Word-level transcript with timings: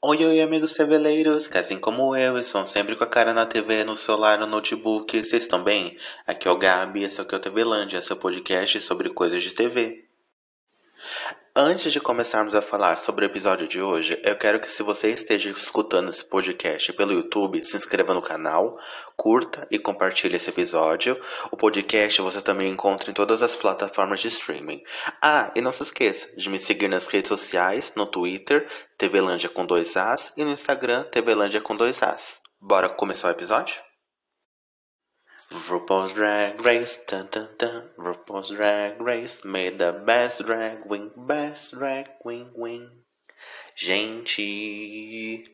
Oi, 0.00 0.24
oi, 0.24 0.40
amigos 0.40 0.74
teveleiros, 0.74 1.48
que 1.48 1.58
assim 1.58 1.76
como 1.76 2.14
eu, 2.14 2.38
estão 2.38 2.64
sempre 2.64 2.94
com 2.94 3.02
a 3.02 3.06
cara 3.06 3.34
na 3.34 3.44
TV, 3.44 3.82
no 3.82 3.96
celular, 3.96 4.38
no 4.38 4.46
notebook. 4.46 5.18
Vocês 5.18 5.42
estão 5.42 5.64
bem? 5.64 5.98
Aqui 6.24 6.46
é 6.46 6.50
o 6.52 6.56
Gabi, 6.56 7.02
esse 7.02 7.20
aqui 7.20 7.34
é 7.34 7.38
o 7.38 7.40
TVlândia, 7.40 8.00
seu 8.00 8.16
podcast 8.16 8.80
sobre 8.80 9.10
coisas 9.10 9.42
de 9.42 9.52
TV. 9.52 10.04
Antes 11.60 11.92
de 11.92 11.98
começarmos 11.98 12.54
a 12.54 12.62
falar 12.62 12.98
sobre 12.98 13.24
o 13.24 13.26
episódio 13.26 13.66
de 13.66 13.82
hoje, 13.82 14.16
eu 14.22 14.36
quero 14.36 14.60
que 14.60 14.70
se 14.70 14.80
você 14.80 15.08
esteja 15.08 15.50
escutando 15.50 16.08
esse 16.08 16.24
podcast 16.24 16.92
pelo 16.92 17.12
YouTube, 17.12 17.60
se 17.64 17.76
inscreva 17.76 18.14
no 18.14 18.22
canal, 18.22 18.78
curta 19.16 19.66
e 19.68 19.76
compartilhe 19.76 20.36
esse 20.36 20.50
episódio. 20.50 21.20
O 21.50 21.56
podcast 21.56 22.22
você 22.22 22.40
também 22.40 22.70
encontra 22.70 23.10
em 23.10 23.12
todas 23.12 23.42
as 23.42 23.56
plataformas 23.56 24.20
de 24.20 24.28
streaming. 24.28 24.84
Ah, 25.20 25.50
e 25.52 25.60
não 25.60 25.72
se 25.72 25.82
esqueça 25.82 26.28
de 26.36 26.48
me 26.48 26.60
seguir 26.60 26.86
nas 26.86 27.08
redes 27.08 27.28
sociais, 27.28 27.92
no 27.96 28.06
Twitter, 28.06 28.68
TVlândia 28.96 29.48
com 29.48 29.66
dois 29.66 29.96
As, 29.96 30.32
e 30.36 30.44
no 30.44 30.52
Instagram, 30.52 31.02
TVlândia 31.10 31.60
com 31.60 31.74
dois 31.74 32.00
As. 32.04 32.40
Bora 32.60 32.88
começar 32.88 33.26
o 33.26 33.32
episódio? 33.32 33.87
RuPaul's 35.50 36.12
Drag 36.12 36.60
Race, 36.60 37.00
dun, 37.06 37.26
dun, 37.30 37.48
dun. 37.56 37.88
RuPaul's 37.96 38.50
Drag 38.50 39.00
Race, 39.00 39.42
made 39.46 39.78
the 39.78 39.92
best 39.92 40.44
drag 40.44 40.84
wing, 40.84 41.10
best 41.16 41.72
drag 41.72 42.10
wing, 42.22 42.50
wing. 42.54 42.90
Gente, 43.74 45.44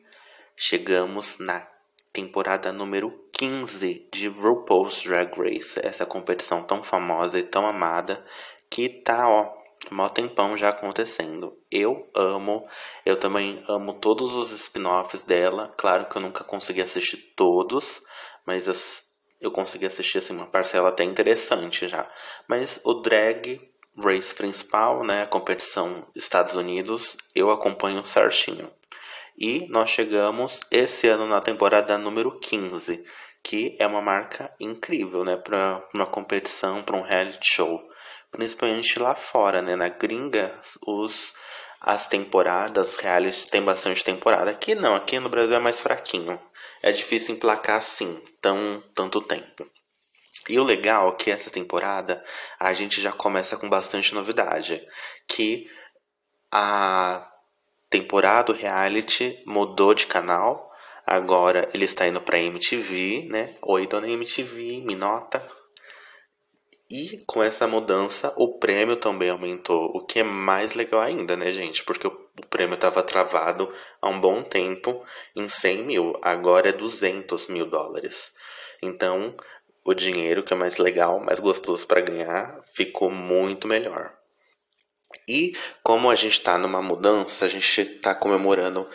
chegamos 0.57 1.39
na 1.39 1.65
temporada 2.11 2.73
número 2.73 3.09
15 3.31 4.09
de 4.11 4.27
RuPaul's 4.27 5.01
Drag 5.01 5.31
Race, 5.39 5.79
essa 5.81 6.05
competição 6.05 6.61
tão 6.61 6.83
famosa 6.83 7.39
e 7.39 7.43
tão 7.43 7.65
amada 7.65 8.21
que 8.69 8.89
tá, 8.89 9.29
ó, 9.29 9.53
mó 9.89 10.09
tempão 10.09 10.57
já 10.57 10.69
acontecendo. 10.69 11.57
Eu 11.71 12.09
amo, 12.13 12.63
eu 13.05 13.17
também 13.17 13.63
amo 13.65 13.93
todos 13.93 14.35
os 14.35 14.51
spin-offs 14.51 15.23
dela. 15.23 15.73
Claro 15.77 16.09
que 16.09 16.17
eu 16.17 16.21
nunca 16.21 16.43
consegui 16.43 16.81
assistir 16.81 17.33
todos, 17.33 18.01
mas 18.45 18.67
as 18.67 19.04
eu 19.39 19.51
consegui 19.51 19.85
assistir 19.85 20.19
assim, 20.19 20.33
uma 20.33 20.47
parcela 20.47 20.89
até 20.89 21.03
interessante 21.03 21.87
já. 21.87 22.09
Mas 22.47 22.79
o 22.83 22.95
drag 22.95 23.61
race 23.97 24.33
principal, 24.33 25.03
né, 25.03 25.23
a 25.23 25.27
competição 25.27 26.05
Estados 26.15 26.55
Unidos, 26.55 27.15
eu 27.33 27.49
acompanho 27.49 28.03
certinho. 28.05 28.71
E 29.37 29.67
nós 29.69 29.89
chegamos 29.89 30.61
esse 30.71 31.07
ano 31.07 31.27
na 31.27 31.39
temporada 31.39 31.97
número 31.97 32.39
15, 32.39 33.03
que 33.43 33.75
é 33.79 33.85
uma 33.85 34.01
marca 34.01 34.53
incrível, 34.59 35.23
né, 35.23 35.35
para 35.35 35.85
uma 35.93 36.05
competição, 36.05 36.81
para 36.81 36.95
um 36.95 37.01
reality 37.01 37.53
show, 37.53 37.81
principalmente 38.31 38.97
lá 38.99 39.13
fora, 39.13 39.61
né, 39.61 39.75
na 39.75 39.89
gringa, 39.89 40.59
os 40.85 41.33
as 41.85 42.07
temporadas, 42.07 42.89
os 42.89 42.97
realities 42.97 43.45
tem 43.45 43.61
bastante 43.61 44.03
temporada. 44.03 44.49
Aqui 44.49 44.73
não, 44.73 44.95
aqui 44.95 45.19
no 45.19 45.29
Brasil 45.29 45.55
é 45.55 45.59
mais 45.59 45.79
fraquinho. 45.79 46.41
É 46.81 46.91
difícil 46.91 47.35
emplacar 47.35 47.77
assim, 47.77 48.19
tão 48.41 48.83
tanto 48.95 49.21
tempo. 49.21 49.69
E 50.49 50.57
o 50.57 50.63
legal 50.63 51.09
é 51.09 51.11
que 51.15 51.29
essa 51.29 51.51
temporada 51.51 52.23
a 52.59 52.73
gente 52.73 52.99
já 52.99 53.11
começa 53.11 53.55
com 53.55 53.69
bastante 53.69 54.15
novidade, 54.15 54.83
que 55.27 55.69
a 56.51 57.31
temporada 57.87 58.51
do 58.51 58.57
reality 58.57 59.43
mudou 59.45 59.93
de 59.93 60.07
canal. 60.07 60.71
Agora 61.05 61.69
ele 61.71 61.85
está 61.85 62.07
indo 62.07 62.19
para 62.19 62.39
MTV, 62.39 63.27
né? 63.29 63.55
Oi, 63.61 63.85
dona 63.85 64.09
MTV, 64.09 64.81
me 64.81 64.95
nota. 64.95 65.47
E 66.89 67.23
com 67.25 67.41
essa 67.41 67.67
mudança, 67.67 68.31
o 68.37 68.59
prêmio 68.59 68.95
também 68.95 69.29
aumentou, 69.29 69.91
o 69.95 70.05
que 70.05 70.19
é 70.19 70.23
mais 70.23 70.75
legal 70.75 71.01
ainda, 71.01 71.35
né, 71.35 71.51
gente? 71.51 71.83
Porque 71.83 72.05
o, 72.05 72.25
prêmio 72.49 72.75
estava 72.75 73.01
travado 73.01 73.73
há 73.99 74.07
um 74.07 74.19
bom 74.19 74.43
tempo 74.43 75.03
em 75.35 75.49
100 75.49 75.83
mil, 75.83 76.19
agora 76.21 76.69
é 76.69 76.71
200 76.71 77.47
mil 77.47 77.65
dólares. 77.65 78.31
Então, 78.83 79.35
o 79.83 79.93
dinheiro, 79.93 80.43
que 80.43 80.53
é 80.53 80.55
mais 80.55 80.77
legal, 80.77 81.19
mais 81.19 81.39
gostoso 81.39 81.87
para 81.87 82.01
ganhar, 82.01 82.61
ficou 82.73 83.09
muito 83.09 83.67
melhor. 83.67 84.13
E 85.27 85.53
como 85.81 86.09
a 86.09 86.15
gente 86.15 86.33
está 86.33 86.57
numa 86.57 86.81
mudança, 86.81 87.45
a 87.45 87.47
gente 87.47 87.81
está 87.81 88.13
comemorando 88.13 88.87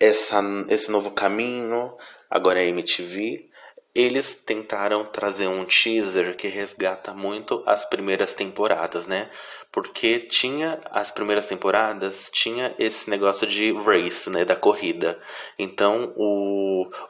essa, 0.00 0.42
esse 0.68 0.90
novo 0.90 1.12
caminho, 1.12 1.96
agora 2.28 2.60
é 2.60 2.66
MTV, 2.66 3.49
eles 3.94 4.34
tentaram 4.34 5.04
trazer 5.04 5.48
um 5.48 5.64
teaser 5.64 6.36
que 6.36 6.48
resgata 6.48 7.12
muito 7.12 7.62
as 7.66 7.84
primeiras 7.84 8.34
temporadas, 8.34 9.06
né? 9.06 9.30
Porque 9.72 10.20
tinha 10.20 10.80
as 10.90 11.10
primeiras 11.10 11.46
temporadas, 11.46 12.30
tinha 12.32 12.74
esse 12.78 13.08
negócio 13.08 13.46
de 13.46 13.72
race, 13.72 14.28
né, 14.30 14.44
da 14.44 14.56
corrida. 14.56 15.18
Então, 15.58 16.12
o 16.16 16.60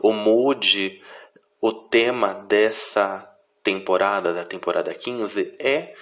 o 0.01 0.13
mood, 0.13 1.01
o 1.61 1.73
tema 1.73 2.35
dessa 2.35 3.29
temporada, 3.63 4.33
da 4.33 4.45
temporada 4.45 4.95
15 4.95 5.55
é 5.59 5.95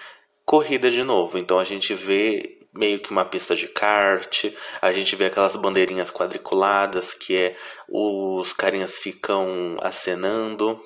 corrida 0.45 0.91
de 0.91 1.03
novo. 1.03 1.39
Então 1.39 1.59
a 1.59 1.65
gente 1.65 1.95
vê 1.95 2.58
meio 2.79 3.01
que 3.01 3.11
uma 3.11 3.25
pista 3.25 3.57
de 3.57 3.67
kart. 3.67 4.45
A 4.81 4.93
gente 4.93 5.17
vê 5.17 5.27
aquelas 5.27 5.57
bandeirinhas 5.57 6.13
quadriculadas 6.13 7.13
que 7.13 7.37
é 7.37 7.57
os 7.89 8.53
carinhas 8.53 8.97
ficam 8.97 9.77
acenando. 9.83 10.81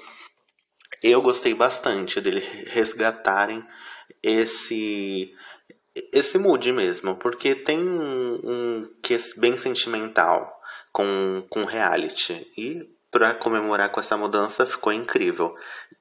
Eu 1.03 1.21
gostei 1.21 1.53
bastante 1.53 2.21
dele 2.21 2.41
resgatarem 2.69 3.63
esse 4.23 5.31
esse 6.11 6.39
mood 6.39 6.73
mesmo, 6.73 7.17
porque 7.17 7.55
tem 7.55 7.79
um, 7.79 8.91
que 9.03 9.15
é 9.15 9.19
bem 9.37 9.59
sentimental 9.59 10.51
com 10.91 11.45
com 11.51 11.65
reality 11.65 12.51
e 12.57 12.89
para 13.11 13.35
comemorar 13.35 13.91
com 13.91 14.01
essa 14.01 14.17
mudança 14.17 14.65
ficou 14.65 14.91
incrível. 14.91 15.55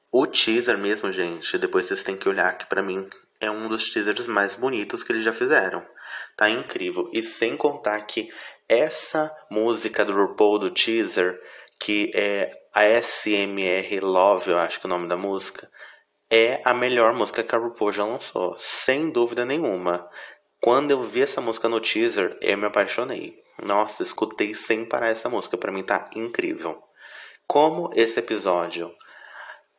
O 0.09 0.25
teaser 0.25 0.77
mesmo, 0.77 1.11
gente, 1.11 1.57
depois 1.57 1.85
vocês 1.85 2.03
têm 2.03 2.15
que 2.15 2.29
olhar 2.29 2.57
que 2.57 2.65
para 2.65 2.81
mim 2.81 3.09
é 3.41 3.49
um 3.49 3.67
dos 3.67 3.89
teasers 3.89 4.27
mais 4.27 4.55
bonitos 4.55 5.03
que 5.03 5.11
eles 5.11 5.25
já 5.25 5.33
fizeram. 5.33 5.83
Tá 6.37 6.49
incrível. 6.49 7.09
E 7.11 7.21
sem 7.21 7.57
contar 7.57 7.99
que 8.01 8.29
essa 8.69 9.35
música 9.49 10.05
do 10.05 10.13
RuPaul 10.13 10.59
do 10.59 10.69
teaser, 10.69 11.37
que 11.79 12.11
é 12.13 12.51
a 12.73 12.85
SMR 13.01 13.99
Love, 14.01 14.51
eu 14.51 14.59
acho 14.59 14.79
que 14.79 14.85
é 14.85 14.87
o 14.87 14.89
nome 14.89 15.07
da 15.07 15.17
música, 15.17 15.69
é 16.29 16.61
a 16.63 16.73
melhor 16.73 17.13
música 17.13 17.43
que 17.43 17.53
a 17.53 17.57
RuPaul 17.57 17.91
já 17.91 18.05
lançou, 18.05 18.55
sem 18.57 19.09
dúvida 19.09 19.43
nenhuma. 19.43 20.07
Quando 20.61 20.91
eu 20.91 21.01
vi 21.01 21.23
essa 21.23 21.41
música 21.41 21.67
no 21.67 21.81
teaser, 21.81 22.37
eu 22.41 22.57
me 22.57 22.67
apaixonei. 22.67 23.41
Nossa, 23.61 24.03
escutei 24.03 24.53
sem 24.53 24.85
parar 24.85 25.09
essa 25.09 25.27
música, 25.27 25.57
para 25.57 25.71
mim 25.71 25.83
tá 25.83 26.05
incrível. 26.15 26.81
Como 27.47 27.89
esse 27.95 28.19
episódio 28.19 28.95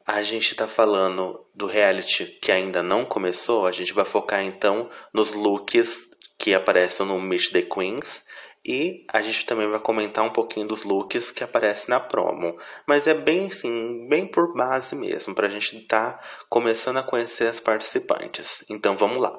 a 0.07 0.23
gente 0.23 0.53
está 0.53 0.67
falando 0.67 1.45
do 1.55 1.67
reality 1.67 2.27
que 2.27 2.51
ainda 2.51 2.83
não 2.83 3.05
começou, 3.05 3.67
a 3.67 3.73
gente 3.73 3.93
vai 3.93 4.05
focar 4.05 4.43
então 4.45 4.91
nos 5.13 5.33
looks 5.33 6.09
que 6.39 6.55
aparecem 6.55 7.07
no 7.07 7.21
Meet 7.21 7.53
the 7.53 7.63
Queens 7.63 8.25
e 8.65 9.05
a 9.13 9.21
gente 9.21 9.45
também 9.45 9.69
vai 9.69 9.81
comentar 9.81 10.25
um 10.25 10.33
pouquinho 10.33 10.67
dos 10.67 10.85
looks 10.85 11.31
que 11.31 11.43
aparecem 11.43 11.91
na 11.91 11.99
promo. 11.99 12.57
Mas 12.87 13.07
é 13.07 13.15
bem 13.15 13.47
assim, 13.47 14.07
bem 14.09 14.27
por 14.27 14.55
base 14.55 14.95
mesmo, 14.95 15.35
para 15.35 15.49
a 15.49 15.51
gente 15.51 15.77
estar 15.77 16.13
tá 16.13 16.25
começando 16.49 16.99
a 16.99 17.03
conhecer 17.03 17.49
as 17.49 17.59
participantes. 17.59 18.65
Então 18.69 18.97
vamos 18.97 19.21
lá. 19.21 19.37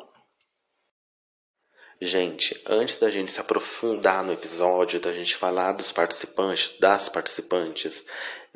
Gente, 2.05 2.61
antes 2.67 2.97
da 2.97 3.09
gente 3.09 3.31
se 3.31 3.39
aprofundar 3.39 4.25
no 4.25 4.33
episódio, 4.33 4.99
da 4.99 5.13
gente 5.13 5.37
falar 5.37 5.71
dos 5.71 5.89
participantes, 5.93 6.77
das 6.77 7.07
participantes, 7.07 8.03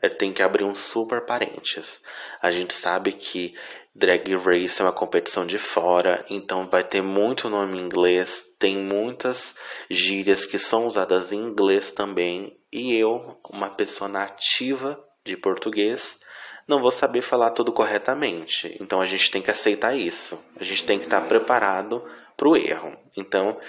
é, 0.01 0.09
tem 0.09 0.33
que 0.33 0.43
abrir 0.43 0.65
um 0.65 0.75
super 0.75 1.21
parênteses. 1.21 2.01
A 2.41 2.51
gente 2.51 2.73
sabe 2.73 3.13
que 3.13 3.55
Drag 3.95 4.35
Race 4.35 4.81
é 4.81 4.83
uma 4.83 4.91
competição 4.91 5.47
de 5.47 5.57
fora, 5.57 6.25
então 6.29 6.67
vai 6.67 6.83
ter 6.83 7.01
muito 7.01 7.49
nome 7.49 7.77
em 7.77 7.85
inglês, 7.85 8.43
tem 8.59 8.77
muitas 8.77 9.55
gírias 9.89 10.45
que 10.45 10.59
são 10.59 10.85
usadas 10.85 11.31
em 11.31 11.37
inglês 11.37 11.89
também, 11.89 12.59
e 12.69 12.93
eu, 12.97 13.39
uma 13.49 13.69
pessoa 13.69 14.09
nativa 14.09 15.01
de 15.23 15.37
português, 15.37 16.19
não 16.67 16.81
vou 16.81 16.91
saber 16.91 17.21
falar 17.21 17.51
tudo 17.51 17.71
corretamente. 17.71 18.77
Então 18.81 18.99
a 18.99 19.05
gente 19.05 19.31
tem 19.31 19.41
que 19.41 19.49
aceitar 19.49 19.95
isso. 19.95 20.37
A 20.59 20.65
gente 20.65 20.83
tem 20.83 20.99
que 20.99 21.05
estar 21.05 21.21
preparado 21.21 22.03
para 22.37 22.47
o 22.47 22.55
erro. 22.55 22.95
Então, 23.17 23.59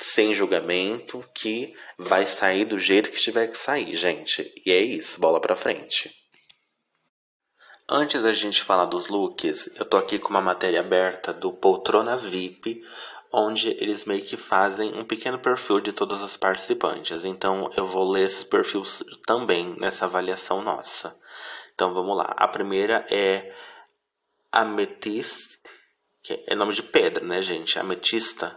sem 0.00 0.32
julgamento, 0.32 1.24
que 1.34 1.74
vai 1.98 2.24
sair 2.24 2.64
do 2.64 2.78
jeito 2.78 3.10
que 3.10 3.18
tiver 3.18 3.48
que 3.48 3.56
sair, 3.56 3.94
gente. 3.96 4.50
E 4.64 4.72
é 4.72 4.80
isso, 4.80 5.20
bola 5.20 5.40
pra 5.40 5.56
frente. 5.56 6.10
Antes 7.90 8.22
da 8.22 8.32
gente 8.32 8.62
falar 8.62 8.84
dos 8.84 9.08
looks, 9.08 9.70
eu 9.76 9.84
tô 9.84 9.96
aqui 9.96 10.18
com 10.18 10.28
uma 10.28 10.42
matéria 10.42 10.80
aberta 10.80 11.32
do 11.32 11.52
Poltrona 11.52 12.16
VIP, 12.16 12.82
onde 13.32 13.70
eles 13.82 14.04
meio 14.04 14.24
que 14.24 14.36
fazem 14.36 14.94
um 14.94 15.04
pequeno 15.04 15.38
perfil 15.38 15.80
de 15.80 15.92
todos 15.92 16.22
os 16.22 16.36
participantes. 16.36 17.24
Então 17.24 17.70
eu 17.76 17.86
vou 17.86 18.10
ler 18.10 18.26
esses 18.26 18.44
perfis 18.44 19.02
também 19.26 19.74
nessa 19.78 20.04
avaliação 20.04 20.62
nossa. 20.62 21.18
Então 21.74 21.94
vamos 21.94 22.16
lá. 22.16 22.34
A 22.36 22.46
primeira 22.46 23.06
é 23.10 23.54
Amethyst, 24.52 25.58
que 26.22 26.44
é 26.46 26.54
nome 26.54 26.72
de 26.72 26.82
pedra, 26.82 27.24
né, 27.24 27.40
gente? 27.42 27.78
Ametista 27.78 28.56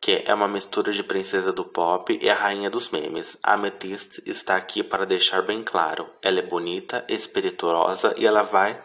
que 0.00 0.22
é 0.24 0.34
uma 0.34 0.48
mistura 0.48 0.92
de 0.92 1.02
princesa 1.02 1.52
do 1.52 1.64
pop 1.64 2.18
e 2.20 2.28
a 2.28 2.34
rainha 2.34 2.70
dos 2.70 2.90
memes. 2.90 3.36
A 3.42 3.54
Amethyst 3.54 4.20
está 4.26 4.56
aqui 4.56 4.82
para 4.82 5.06
deixar 5.06 5.42
bem 5.42 5.62
claro, 5.62 6.08
ela 6.22 6.38
é 6.38 6.42
bonita, 6.42 7.04
espirituosa 7.08 8.12
e 8.16 8.26
ela 8.26 8.42
vai 8.42 8.82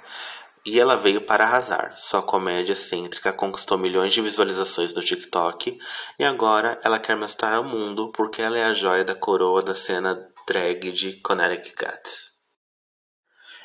e 0.65 0.79
ela 0.79 0.95
veio 0.95 1.21
para 1.21 1.43
arrasar. 1.43 1.95
Sua 1.97 2.21
comédia 2.21 2.73
excêntrica 2.73 3.33
conquistou 3.33 3.77
milhões 3.77 4.13
de 4.13 4.21
visualizações 4.21 4.93
no 4.93 5.01
TikTok 5.01 5.77
e 6.19 6.23
agora 6.23 6.79
ela 6.83 6.99
quer 6.99 7.15
mostrar 7.15 7.53
ao 7.53 7.63
mundo 7.63 8.11
porque 8.11 8.41
ela 8.41 8.57
é 8.57 8.63
a 8.63 8.73
joia 8.73 9.03
da 9.03 9.15
coroa 9.15 9.61
da 9.61 9.75
cena 9.75 10.27
drag 10.47 10.91
de 10.91 11.13
Connecticut. 11.21 12.30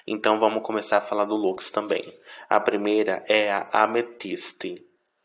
Então 0.07 0.39
vamos 0.39 0.63
começar 0.63 0.99
a 0.99 1.01
falar 1.01 1.25
do 1.25 1.35
looks 1.35 1.71
também. 1.71 2.17
A 2.49 2.61
primeira 2.61 3.25
é 3.27 3.51
a 3.51 3.69
Amethyst, 3.73 4.61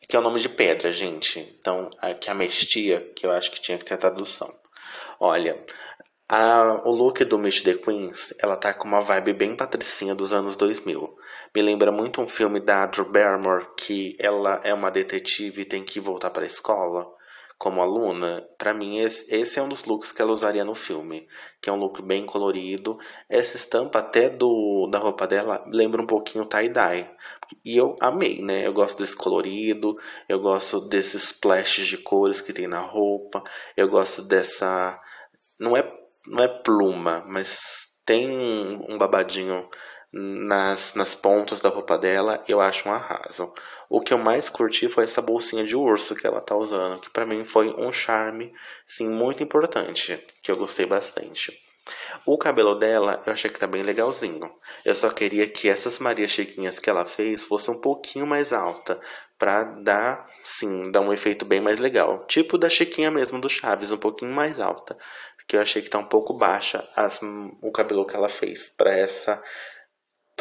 que 0.08 0.16
é 0.16 0.20
o 0.20 0.24
nome 0.24 0.40
de 0.40 0.50
pedra, 0.50 0.92
gente. 0.92 1.40
Então, 1.60 1.90
aqui 2.00 2.30
a 2.30 2.34
mestia, 2.34 3.12
que 3.16 3.26
eu 3.26 3.32
acho 3.32 3.52
que 3.52 3.62
tinha 3.62 3.78
que 3.78 3.86
ter 3.86 3.94
a 3.94 3.98
tradução. 3.98 4.52
Olha, 5.20 5.64
a, 6.28 6.82
o 6.84 6.92
look 6.92 7.24
do 7.26 7.38
Miss 7.38 7.62
The 7.62 7.76
Queens, 7.76 8.34
ela 8.42 8.56
tá 8.56 8.74
com 8.74 8.88
uma 8.88 9.02
vibe 9.02 9.34
bem 9.34 9.56
patricinha 9.56 10.16
dos 10.16 10.34
anos 10.34 10.56
2000. 10.56 11.16
Me 11.54 11.62
lembra 11.62 11.92
muito 11.92 12.22
um 12.22 12.28
filme 12.28 12.60
da 12.60 12.86
Drew 12.88 13.06
Barrymore, 13.06 13.68
que 13.78 14.16
ela 14.18 14.60
é 14.64 14.74
uma 14.74 14.90
detetive 14.90 15.62
e 15.62 15.66
tem 15.66 15.84
que 15.84 16.00
voltar 16.00 16.30
para 16.32 16.44
a 16.44 16.48
escola 16.48 17.06
como 17.62 17.80
aluna, 17.80 18.44
para 18.58 18.74
mim 18.74 18.98
esse, 18.98 19.60
é 19.60 19.62
um 19.62 19.70
dos 19.70 19.86
looks 19.86 20.12
que 20.12 20.20
ela 20.20 20.32
usaria 20.32 20.66
no 20.66 20.74
filme, 20.74 21.28
que 21.62 21.70
é 21.70 21.72
um 21.72 21.76
look 21.76 22.02
bem 22.02 22.26
colorido. 22.26 22.98
Essa 23.30 23.56
estampa 23.56 24.00
até 24.00 24.32
do 24.32 24.88
da 24.90 24.98
roupa 24.98 25.28
dela 25.28 25.64
lembra 25.68 26.02
um 26.02 26.08
pouquinho 26.08 26.48
tie-dye. 26.48 27.08
E 27.64 27.78
eu 27.78 27.96
amei, 28.02 28.42
né? 28.42 28.66
Eu 28.66 28.74
gosto 28.74 28.98
desse 28.98 29.16
colorido, 29.16 29.96
eu 30.28 30.40
gosto 30.40 30.80
desses 30.90 31.26
splashes 31.26 31.86
de 31.86 32.00
cores 32.00 32.42
que 32.42 32.52
tem 32.52 32.66
na 32.66 32.80
roupa, 32.80 33.44
eu 33.78 33.88
gosto 33.88 34.24
dessa 34.24 35.00
não 35.60 35.78
é 35.78 35.84
não 36.26 36.44
é 36.44 36.48
pluma, 36.48 37.24
mas 37.28 37.60
tem 38.04 38.28
um 38.90 38.98
babadinho 38.98 39.70
nas, 40.14 40.94
nas 40.94 41.16
pontas 41.16 41.62
da 41.62 41.70
roupa 41.70 41.98
dela, 41.98 42.44
eu 42.48 42.60
acho 42.60 42.90
um 42.90 42.94
arraso. 42.94 43.54
O 43.90 44.02
que 44.02 44.14
eu 44.14 44.18
mais 44.18 44.50
curti 44.50 44.90
foi 44.90 45.06
essa 45.06 45.22
bolsinha 45.22 45.64
de 45.64 45.76
urso 45.76 46.16
que 46.16 46.28
ela 46.28 46.42
tá 46.42 46.56
usando, 46.56 47.00
que 47.00 47.10
para 47.10 47.26
mim 47.26 47.44
foi 47.44 47.74
um 47.78 47.92
charme, 47.92 48.54
sim, 48.86 49.08
muito 49.08 49.42
importante, 49.42 50.20
que 50.44 50.52
eu 50.52 50.58
gostei 50.58 50.86
bastante. 50.86 51.58
O 52.26 52.38
cabelo 52.38 52.76
dela 52.76 53.22
eu 53.26 53.34
achei 53.34 53.50
que 53.50 53.60
tá 53.60 53.66
bem 53.66 53.82
legalzinho. 53.82 54.52
Eu 54.86 54.96
só 54.96 55.10
queria 55.10 55.48
que 55.48 55.68
essas 55.68 55.98
Maria 55.98 56.28
Chiquinhas 56.28 56.78
que 56.78 56.90
ela 56.90 57.06
fez 57.06 57.44
fosse 57.44 57.72
um 57.72 57.82
pouquinho 57.82 58.28
mais 58.28 58.54
alta, 58.54 59.00
pra 59.38 59.64
dar, 59.64 60.30
sim, 60.44 60.92
dar 60.92 61.02
um 61.02 61.12
efeito 61.12 61.46
bem 61.46 61.60
mais 61.60 61.80
legal. 61.80 62.26
Tipo 62.28 62.58
da 62.58 62.70
Chiquinha 62.70 63.10
mesmo 63.10 63.42
do 63.42 63.50
Chaves, 63.50 63.92
um 63.92 63.98
pouquinho 63.98 64.32
mais 64.32 64.60
alta. 64.60 64.96
Porque 65.36 65.56
eu 65.56 65.62
achei 65.62 65.82
que 65.82 65.90
tá 65.90 65.98
um 65.98 66.06
pouco 66.06 66.34
baixa 66.36 66.88
as, 66.96 67.20
o 67.62 67.72
cabelo 67.72 68.06
que 68.06 68.16
ela 68.16 68.30
fez 68.30 68.70
para 68.70 68.94
essa 68.94 69.42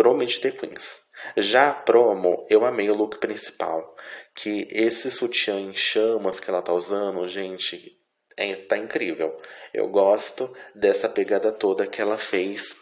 promo 0.00 0.24
de 0.24 0.40
The 0.40 0.50
Queens. 0.52 0.98
Já 1.36 1.68
a 1.68 1.74
promo, 1.74 2.46
eu 2.48 2.64
amei 2.64 2.88
o 2.88 2.94
look 2.94 3.18
principal. 3.18 3.94
Que 4.34 4.66
esse 4.70 5.10
sutiã 5.10 5.60
em 5.60 5.74
chamas 5.74 6.40
que 6.40 6.48
ela 6.48 6.62
tá 6.62 6.72
usando, 6.72 7.28
gente, 7.28 7.98
é, 8.34 8.56
tá 8.56 8.78
incrível. 8.78 9.38
Eu 9.74 9.88
gosto 9.88 10.56
dessa 10.74 11.06
pegada 11.06 11.52
toda 11.52 11.86
que 11.86 12.00
ela 12.00 12.16
fez 12.16 12.74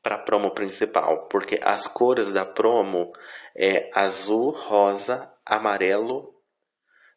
para 0.00 0.16
promo 0.16 0.52
principal, 0.52 1.26
porque 1.26 1.58
as 1.60 1.88
cores 1.88 2.32
da 2.32 2.46
promo 2.46 3.10
é 3.56 3.90
azul, 3.92 4.50
rosa, 4.50 5.28
amarelo. 5.44 6.32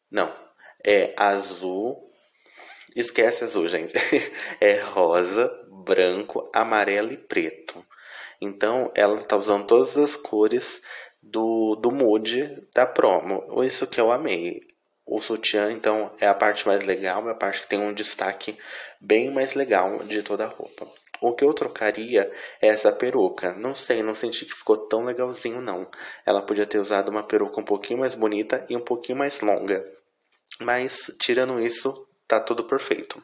Não, 0.10 0.36
é 0.84 1.14
azul. 1.16 2.10
Esquece 2.96 3.44
azul, 3.44 3.68
gente. 3.68 3.94
É 4.60 4.80
rosa, 4.80 5.48
branco, 5.86 6.50
amarelo 6.56 7.14
e 7.14 7.18
preto. 7.18 7.86
Então 8.42 8.92
ela 8.96 9.20
está 9.20 9.38
usando 9.38 9.66
todas 9.66 9.98
as 9.98 10.18
cores 10.18 10.82
do, 11.22 11.76
do 11.76 11.92
mood 11.92 12.68
da 12.74 12.86
promo. 12.86 13.64
Isso 13.64 13.86
que 13.86 14.02
eu 14.02 14.12
amei. 14.12 14.62
O 15.06 15.20
sutiã, 15.20 15.72
então, 15.72 16.12
é 16.22 16.28
a 16.28 16.34
parte 16.34 16.66
mais 16.66 16.86
legal, 16.86 17.28
é 17.28 17.32
a 17.32 17.36
parte 17.36 17.62
que 17.62 17.68
tem 17.68 17.80
um 17.80 17.94
destaque 17.94 18.58
bem 19.00 19.30
mais 19.30 19.56
legal 19.56 20.00
de 20.06 20.24
toda 20.24 20.46
a 20.46 20.48
roupa. 20.48 20.88
O 21.20 21.34
que 21.34 21.44
eu 21.44 21.54
trocaria 21.54 22.32
é 22.62 22.68
essa 22.68 22.92
peruca. 22.92 23.54
Não 23.54 23.76
sei, 23.76 24.02
não 24.02 24.16
senti 24.16 24.46
que 24.46 24.56
ficou 24.56 24.78
tão 24.78 25.04
legalzinho, 25.04 25.62
não. 25.62 25.88
Ela 26.26 26.42
podia 26.42 26.66
ter 26.66 26.80
usado 26.80 27.10
uma 27.10 27.24
peruca 27.24 27.60
um 27.60 27.64
pouquinho 27.64 28.00
mais 28.00 28.16
bonita 28.16 28.66
e 28.70 28.76
um 28.76 28.82
pouquinho 28.82 29.18
mais 29.18 29.42
longa. 29.42 29.86
Mas, 30.60 31.12
tirando 31.20 31.60
isso, 31.60 32.08
tá 32.28 32.40
tudo 32.40 32.64
perfeito. 32.64 33.22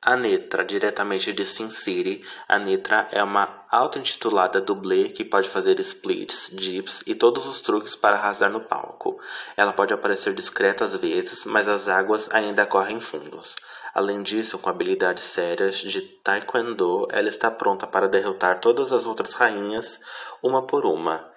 A 0.00 0.16
Netra, 0.16 0.64
diretamente 0.64 1.32
de 1.32 1.44
Sin 1.44 1.70
City, 1.70 2.24
a 2.48 2.56
Netra 2.56 3.08
é 3.10 3.20
uma 3.20 3.66
auto-intitulada 3.68 4.60
dublê 4.60 5.08
que 5.08 5.24
pode 5.24 5.48
fazer 5.48 5.80
splits, 5.80 6.50
dips 6.52 7.02
e 7.04 7.16
todos 7.16 7.44
os 7.46 7.60
truques 7.60 7.96
para 7.96 8.16
arrasar 8.16 8.48
no 8.48 8.60
palco. 8.60 9.20
Ela 9.56 9.72
pode 9.72 9.92
aparecer 9.92 10.32
discreta 10.32 10.84
às 10.84 10.94
vezes, 10.94 11.44
mas 11.44 11.66
as 11.66 11.88
águas 11.88 12.28
ainda 12.30 12.64
correm 12.64 13.00
fundos. 13.00 13.56
Além 13.92 14.22
disso, 14.22 14.56
com 14.56 14.70
habilidades 14.70 15.24
sérias 15.24 15.78
de 15.78 16.00
taekwondo, 16.22 17.08
ela 17.10 17.28
está 17.28 17.50
pronta 17.50 17.84
para 17.84 18.08
derrotar 18.08 18.60
todas 18.60 18.92
as 18.92 19.04
outras 19.04 19.34
rainhas, 19.34 19.98
uma 20.40 20.64
por 20.64 20.86
uma. 20.86 21.28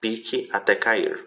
Pique 0.00 0.48
até 0.50 0.74
cair. 0.74 1.22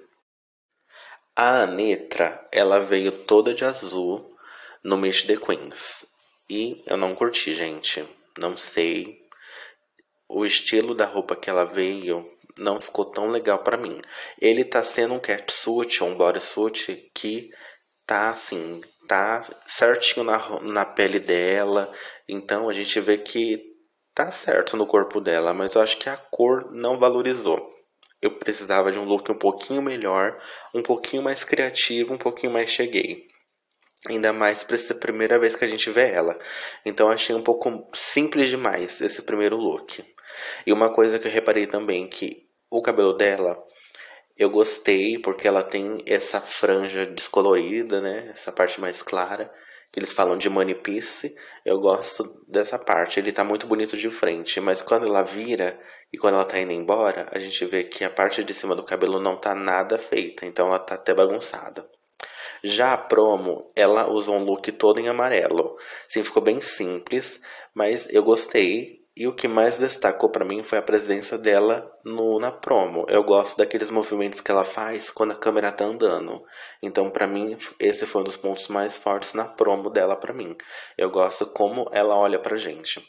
A 1.35 1.61
Anetra, 1.61 2.47
ela 2.51 2.79
veio 2.79 3.11
toda 3.11 3.53
de 3.53 3.63
azul 3.63 4.35
no 4.83 4.97
Miss 4.97 5.21
The 5.21 5.37
Queens. 5.37 6.14
E 6.49 6.83
eu 6.85 6.97
não 6.97 7.15
curti, 7.15 7.53
gente. 7.53 8.05
Não 8.39 8.55
sei. 8.55 9.19
O 10.27 10.45
estilo 10.45 10.93
da 10.93 11.05
roupa 11.05 11.35
que 11.35 11.49
ela 11.49 11.65
veio 11.65 12.29
não 12.57 12.79
ficou 12.79 13.05
tão 13.05 13.27
legal 13.27 13.59
para 13.59 13.77
mim. 13.77 14.01
Ele 14.39 14.63
tá 14.63 14.83
sendo 14.83 15.13
um 15.13 15.19
catsuit, 15.19 16.03
um 16.03 16.15
bodysuit 16.15 17.11
que 17.13 17.49
tá 18.05 18.29
assim, 18.29 18.81
tá 19.07 19.45
certinho 19.67 20.23
na, 20.23 20.59
na 20.61 20.85
pele 20.85 21.19
dela. 21.19 21.91
Então 22.27 22.69
a 22.69 22.73
gente 22.73 22.99
vê 22.99 23.17
que 23.17 23.61
tá 24.13 24.31
certo 24.31 24.77
no 24.77 24.87
corpo 24.87 25.19
dela, 25.19 25.53
mas 25.53 25.75
eu 25.75 25.81
acho 25.81 25.97
que 25.97 26.09
a 26.09 26.17
cor 26.17 26.71
não 26.71 26.97
valorizou. 26.97 27.73
Eu 28.21 28.31
precisava 28.31 28.91
de 28.91 28.97
um 28.97 29.03
look 29.03 29.29
um 29.31 29.37
pouquinho 29.37 29.81
melhor, 29.81 30.39
um 30.73 30.81
pouquinho 30.81 31.21
mais 31.21 31.43
criativo, 31.43 32.13
um 32.13 32.17
pouquinho 32.17 32.51
mais 32.51 32.69
cheguei. 32.69 33.27
Ainda 34.07 34.31
mais 34.31 34.63
para 34.63 34.75
essa 34.75 34.93
primeira 34.93 35.39
vez 35.39 35.55
que 35.55 35.65
a 35.65 35.67
gente 35.67 35.89
vê 35.89 36.09
ela. 36.11 36.37
Então 36.85 37.09
achei 37.09 37.35
um 37.35 37.41
pouco 37.41 37.89
simples 37.93 38.49
demais 38.49 39.01
esse 39.01 39.21
primeiro 39.21 39.57
look. 39.57 40.03
E 40.65 40.73
uma 40.73 40.93
coisa 40.93 41.17
que 41.17 41.27
eu 41.27 41.31
reparei 41.31 41.65
também 41.65 42.07
que 42.07 42.45
o 42.69 42.81
cabelo 42.81 43.13
dela 43.13 43.57
eu 44.37 44.49
gostei 44.49 45.17
porque 45.17 45.47
ela 45.47 45.63
tem 45.63 46.03
essa 46.05 46.41
franja 46.41 47.05
descolorida, 47.05 48.01
né? 48.01 48.31
Essa 48.31 48.51
parte 48.51 48.81
mais 48.81 49.01
clara 49.01 49.49
que 49.91 49.99
eles 49.99 50.11
falam 50.11 50.37
de 50.37 50.49
money 50.49 50.75
piece. 50.75 51.33
Eu 51.63 51.79
gosto 51.79 52.43
dessa 52.47 52.77
parte. 52.77 53.17
Ele 53.17 53.31
tá 53.31 53.45
muito 53.45 53.65
bonito 53.65 53.95
de 53.95 54.09
frente, 54.09 54.59
mas 54.59 54.81
quando 54.81 55.05
ela 55.05 55.23
vira 55.23 55.79
e 56.11 56.17
quando 56.17 56.33
ela 56.35 56.43
tá 56.43 56.59
indo 56.59 56.73
embora, 56.73 57.29
a 57.31 57.39
gente 57.39 57.65
vê 57.65 57.85
que 57.85 58.03
a 58.03 58.09
parte 58.09 58.43
de 58.43 58.53
cima 58.53 58.75
do 58.75 58.83
cabelo 58.83 59.21
não 59.21 59.39
tá 59.39 59.55
nada 59.55 59.97
feita, 59.97 60.45
então 60.45 60.67
ela 60.67 60.79
tá 60.79 60.95
até 60.95 61.13
bagunçada. 61.13 61.89
Já 62.67 62.93
a 62.93 62.97
promo, 62.97 63.67
ela 63.75 64.09
usou 64.09 64.37
um 64.37 64.43
look 64.43 64.71
todo 64.71 64.99
em 64.99 65.07
amarelo. 65.07 65.77
Sim, 66.07 66.23
ficou 66.23 66.41
bem 66.41 66.59
simples, 66.59 67.39
mas 67.75 68.07
eu 68.09 68.23
gostei. 68.23 69.05
E 69.15 69.27
o 69.27 69.33
que 69.35 69.47
mais 69.47 69.77
destacou 69.77 70.31
para 70.31 70.43
mim 70.43 70.63
foi 70.63 70.79
a 70.79 70.81
presença 70.81 71.37
dela 71.37 71.89
no, 72.03 72.39
na 72.39 72.51
promo. 72.51 73.05
Eu 73.07 73.23
gosto 73.23 73.55
daqueles 73.55 73.91
movimentos 73.91 74.41
que 74.41 74.49
ela 74.49 74.63
faz 74.63 75.11
quando 75.11 75.31
a 75.31 75.37
câmera 75.37 75.71
tá 75.71 75.85
andando. 75.85 76.43
Então, 76.81 77.11
para 77.11 77.27
mim, 77.27 77.55
esse 77.79 78.07
foi 78.07 78.21
um 78.21 78.25
dos 78.25 78.35
pontos 78.35 78.67
mais 78.67 78.97
fortes 78.97 79.35
na 79.35 79.45
promo 79.45 79.91
dela 79.91 80.15
para 80.15 80.33
mim. 80.33 80.57
Eu 80.97 81.11
gosto 81.11 81.45
como 81.45 81.87
ela 81.93 82.17
olha 82.17 82.39
pra 82.39 82.57
gente. 82.57 82.99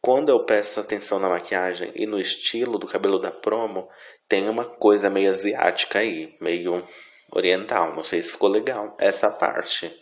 Quando 0.00 0.30
eu 0.30 0.46
peço 0.46 0.80
atenção 0.80 1.18
na 1.18 1.28
maquiagem 1.28 1.92
e 1.94 2.06
no 2.06 2.18
estilo 2.18 2.78
do 2.78 2.86
cabelo 2.86 3.18
da 3.18 3.30
promo, 3.30 3.88
tem 4.26 4.48
uma 4.48 4.64
coisa 4.64 5.10
meio 5.10 5.30
asiática 5.30 5.98
aí, 5.98 6.34
meio 6.40 6.82
oriental. 7.32 7.94
Não 7.94 8.02
sei 8.02 8.22
se 8.22 8.32
ficou 8.32 8.48
legal 8.48 8.96
essa 8.98 9.30
parte, 9.30 9.94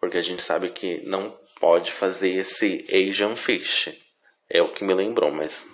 porque 0.00 0.18
a 0.18 0.22
gente 0.22 0.42
sabe 0.42 0.70
que 0.70 1.06
não 1.06 1.36
pode 1.60 1.92
fazer 1.92 2.30
esse 2.30 2.84
Asian 2.90 3.36
Fish. 3.36 3.88
É 4.50 4.60
o 4.60 4.72
que 4.72 4.84
me 4.84 4.94
lembrou, 4.94 5.30
mas 5.30 5.66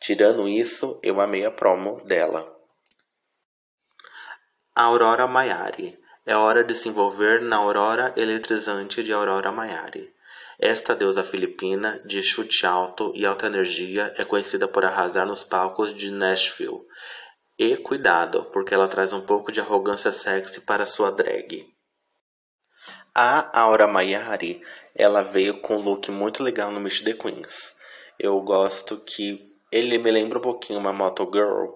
tirando 0.00 0.48
isso, 0.48 1.00
eu 1.02 1.20
amei 1.20 1.44
a 1.44 1.50
promo 1.50 2.04
dela. 2.04 2.52
Aurora 4.74 5.26
Maiari. 5.26 5.98
É 6.26 6.34
hora 6.34 6.64
de 6.64 6.74
se 6.74 6.88
envolver 6.88 7.42
na 7.42 7.56
aurora 7.56 8.14
eletrizante 8.16 9.02
de 9.02 9.12
Aurora 9.12 9.52
Maiari. 9.52 10.10
Esta 10.58 10.96
deusa 10.96 11.22
filipina, 11.22 12.00
de 12.04 12.22
chute 12.22 12.64
alto 12.64 13.12
e 13.14 13.26
alta 13.26 13.46
energia, 13.46 14.14
é 14.16 14.24
conhecida 14.24 14.66
por 14.66 14.84
arrasar 14.84 15.26
nos 15.26 15.44
palcos 15.44 15.92
de 15.92 16.10
Nashville 16.10 16.80
E 17.56 17.76
cuidado, 17.76 18.46
porque 18.46 18.74
ela 18.74 18.88
traz 18.88 19.12
um 19.12 19.20
pouco 19.20 19.52
de 19.52 19.60
arrogância 19.60 20.10
sexy 20.10 20.60
para 20.60 20.86
sua 20.86 21.12
drag. 21.12 21.72
A 23.14 23.60
Aura 23.60 23.86
Mayari, 23.86 24.60
ela 24.92 25.22
veio 25.22 25.60
com 25.60 25.76
um 25.76 25.80
look 25.80 26.10
muito 26.10 26.42
legal 26.42 26.72
no 26.72 26.80
Meet 26.80 27.04
the 27.04 27.12
Queens. 27.12 27.72
Eu 28.18 28.40
gosto 28.40 28.96
que 29.04 29.52
ele 29.70 29.98
me 29.98 30.10
lembra 30.10 30.38
um 30.38 30.42
pouquinho 30.42 30.80
uma 30.80 30.92
Moto 30.92 31.30
Girl, 31.32 31.66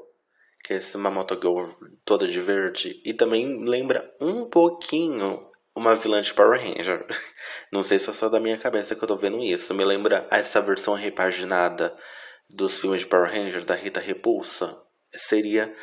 que 0.65 0.75
é 0.75 0.81
uma 0.97 1.13
Moto 1.13 1.35
Girl 1.35 1.71
toda 2.05 2.27
de 2.27 2.41
verde, 2.41 3.01
e 3.05 3.15
também 3.15 3.65
lembra 3.65 4.13
um 4.21 4.47
pouquinho 4.47 5.49
uma 5.77 5.95
vilã 5.95 6.21
de 6.21 6.35
Power 6.35 6.61
Ranger. 6.61 7.07
Não 7.71 7.85
sei 7.85 8.01
se 8.01 8.11
é 8.11 8.13
só 8.13 8.29
da 8.29 8.41
minha 8.41 8.59
cabeça 8.59 8.97
que 8.97 9.03
eu 9.03 9.09
tô 9.09 9.17
vendo 9.17 9.39
isso. 9.39 9.73
Me 9.75 9.85
lembra 9.85 10.27
essa 10.29 10.61
versão 10.61 10.95
repaginada 10.95 11.97
dos 12.51 12.81
filmes 12.81 13.03
de 13.03 13.07
Power 13.07 13.31
Ranger 13.31 13.65
da 13.65 13.77
Rita 13.77 14.01
Repulsa. 14.01 14.88
Seria 15.15 15.75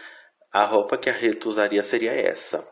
a 0.51 0.63
roupa 0.63 0.97
que 0.97 1.09
a 1.09 1.13
Rita 1.13 1.49
usaria 1.49 1.83
seria 1.83 2.11
essa. 2.11 2.63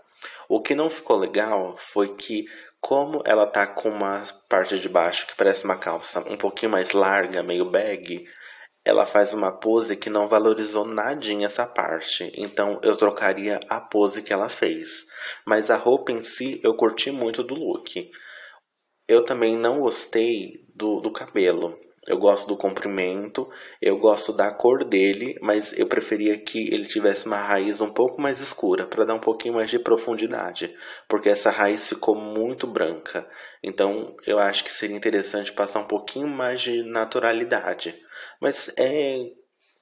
O 0.48 0.62
que 0.62 0.76
não 0.76 0.90
ficou 0.90 1.18
legal 1.18 1.76
foi 1.78 2.16
que 2.16 2.46
como 2.80 3.22
ela 3.26 3.48
tá 3.48 3.66
com 3.66 3.90
uma 3.90 4.24
parte 4.50 4.78
de 4.78 4.90
baixo 4.90 5.26
que 5.28 5.36
parece 5.36 5.64
uma 5.64 5.78
calça 5.78 6.20
um 6.30 6.38
pouquinho 6.38 6.72
mais 6.72 6.92
larga, 6.92 7.42
meio 7.42 7.70
bag, 7.70 8.26
ela 8.86 9.06
faz 9.06 9.34
uma 9.34 9.52
pose 9.52 9.96
que 9.96 10.10
não 10.10 10.28
valorizou 10.28 10.86
nadinha 10.86 11.48
essa 11.48 11.66
parte. 11.66 12.32
Então 12.36 12.80
eu 12.84 12.96
trocaria 12.98 13.60
a 13.70 13.80
pose 13.80 14.22
que 14.22 14.34
ela 14.34 14.50
fez. 14.50 15.06
Mas 15.46 15.72
a 15.72 15.78
roupa 15.78 16.12
em 16.12 16.22
si 16.22 16.60
eu 16.64 16.76
curti 16.76 17.10
muito 17.10 17.42
do 17.44 17.56
look. 17.56 18.12
Eu 19.08 19.24
também 19.24 19.58
não 19.58 19.80
gostei 19.80 20.66
do, 20.76 21.00
do 21.00 21.12
cabelo. 21.12 21.80
Eu 22.06 22.18
gosto 22.18 22.48
do 22.48 22.58
comprimento, 22.58 23.50
eu 23.82 23.98
gosto 23.98 24.34
da 24.34 24.52
cor 24.52 24.84
dele, 24.84 25.38
mas 25.42 25.72
eu 25.78 25.88
preferia 25.88 26.38
que 26.38 26.74
ele 26.74 26.86
tivesse 26.86 27.26
uma 27.26 27.38
raiz 27.38 27.80
um 27.80 27.90
pouco 27.90 28.22
mais 28.22 28.42
escura 28.42 28.86
para 28.86 29.06
dar 29.06 29.14
um 29.14 29.20
pouquinho 29.20 29.54
mais 29.54 29.70
de 29.70 29.80
profundidade, 29.80 30.76
porque 31.08 31.30
essa 31.30 31.50
raiz 31.50 31.88
ficou 31.88 32.16
muito 32.16 32.68
branca. 32.68 33.28
Então 33.64 34.16
eu 34.28 34.38
acho 34.38 34.66
que 34.66 34.72
seria 34.72 34.98
interessante 34.98 35.54
passar 35.54 35.80
um 35.80 35.88
pouquinho 35.88 36.28
mais 36.28 36.60
de 36.60 36.84
naturalidade. 36.84 37.98
Mas 38.42 38.70
é 38.78 39.20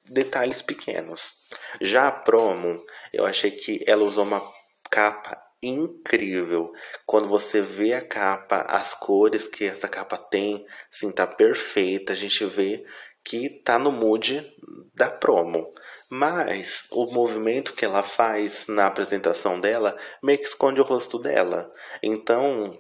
detalhes 0.06 0.62
pequenos. 0.62 1.34
Já 1.80 2.08
a 2.08 2.12
promo, 2.12 2.84
eu 3.12 3.26
achei 3.26 3.50
que 3.50 3.84
ela 3.88 4.04
usou 4.04 4.26
uma 4.26 4.42
capa 4.90 5.51
incrível. 5.62 6.72
Quando 7.06 7.28
você 7.28 7.62
vê 7.62 7.94
a 7.94 8.06
capa, 8.06 8.62
as 8.68 8.94
cores 8.94 9.48
que 9.48 9.66
essa 9.66 9.88
capa 9.88 10.18
tem, 10.18 10.66
sim, 10.90 11.12
tá 11.12 11.28
perfeita. 11.28 12.14
A 12.14 12.16
gente 12.16 12.46
vê 12.46 12.84
que 13.24 13.62
tá 13.64 13.78
no 13.78 13.92
mood 13.92 14.46
da 14.94 15.10
promo. 15.10 15.66
Mas 16.10 16.84
o 16.92 17.06
movimento 17.12 17.74
que 17.74 17.86
ela 17.86 18.04
faz 18.04 18.68
na 18.68 18.88
apresentação 18.88 19.60
dela 19.60 19.98
meio 20.22 20.40
que 20.40 20.46
esconde 20.46 20.82
o 20.82 20.84
rosto 20.84 21.20
dela. 21.20 21.72
Então, 22.02 22.72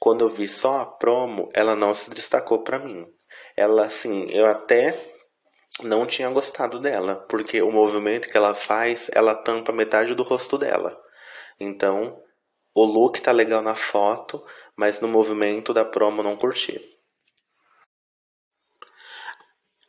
quando 0.00 0.24
eu 0.24 0.28
vi 0.28 0.48
só 0.48 0.80
a 0.80 0.86
promo, 0.86 1.48
ela 1.54 1.76
não 1.76 1.94
se 1.94 2.10
destacou 2.10 2.62
para 2.62 2.78
mim. 2.78 3.06
Ela 3.56 3.86
assim, 3.86 4.26
eu 4.30 4.46
até 4.46 5.12
não 5.82 6.06
tinha 6.06 6.28
gostado 6.28 6.78
dela, 6.80 7.16
porque 7.28 7.60
o 7.62 7.70
movimento 7.70 8.28
que 8.28 8.36
ela 8.36 8.54
faz, 8.54 9.10
ela 9.12 9.34
tampa 9.34 9.72
metade 9.72 10.14
do 10.14 10.22
rosto 10.22 10.56
dela. 10.56 10.96
Então, 11.58 12.20
o 12.74 12.84
look 12.84 13.20
tá 13.20 13.30
legal 13.30 13.62
na 13.62 13.76
foto, 13.76 14.44
mas 14.76 15.00
no 15.00 15.06
movimento 15.06 15.72
da 15.72 15.84
promo 15.84 16.22
não 16.22 16.36
curti. 16.36 16.80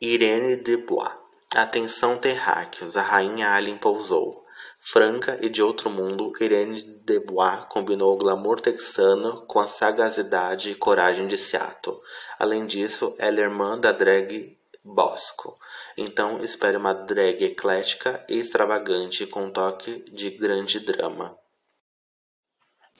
Irene 0.00 0.56
Dubois. 0.56 1.12
Atenção 1.54 2.18
terráqueos, 2.18 2.96
a 2.96 3.02
rainha 3.02 3.50
Alien 3.50 3.78
pousou. 3.78 4.44
Franca 4.78 5.38
e 5.42 5.48
de 5.48 5.62
outro 5.62 5.90
mundo, 5.90 6.32
Irene 6.40 6.80
Dubois 6.80 7.64
combinou 7.68 8.14
o 8.14 8.18
glamour 8.18 8.60
texano 8.60 9.44
com 9.46 9.58
a 9.58 9.66
sagacidade 9.66 10.70
e 10.70 10.74
coragem 10.74 11.26
de 11.26 11.36
Seattle. 11.36 11.98
Além 12.38 12.66
disso, 12.66 13.14
ela 13.18 13.40
é 13.40 13.42
irmã 13.42 13.78
da 13.78 13.90
drag 13.90 14.56
Bosco. 14.84 15.58
Então 15.96 16.38
espere 16.38 16.76
uma 16.76 16.92
drag 16.92 17.42
eclética 17.42 18.24
e 18.28 18.38
extravagante 18.38 19.26
com 19.26 19.46
um 19.46 19.50
toque 19.50 20.04
de 20.12 20.30
grande 20.30 20.78
drama. 20.78 21.36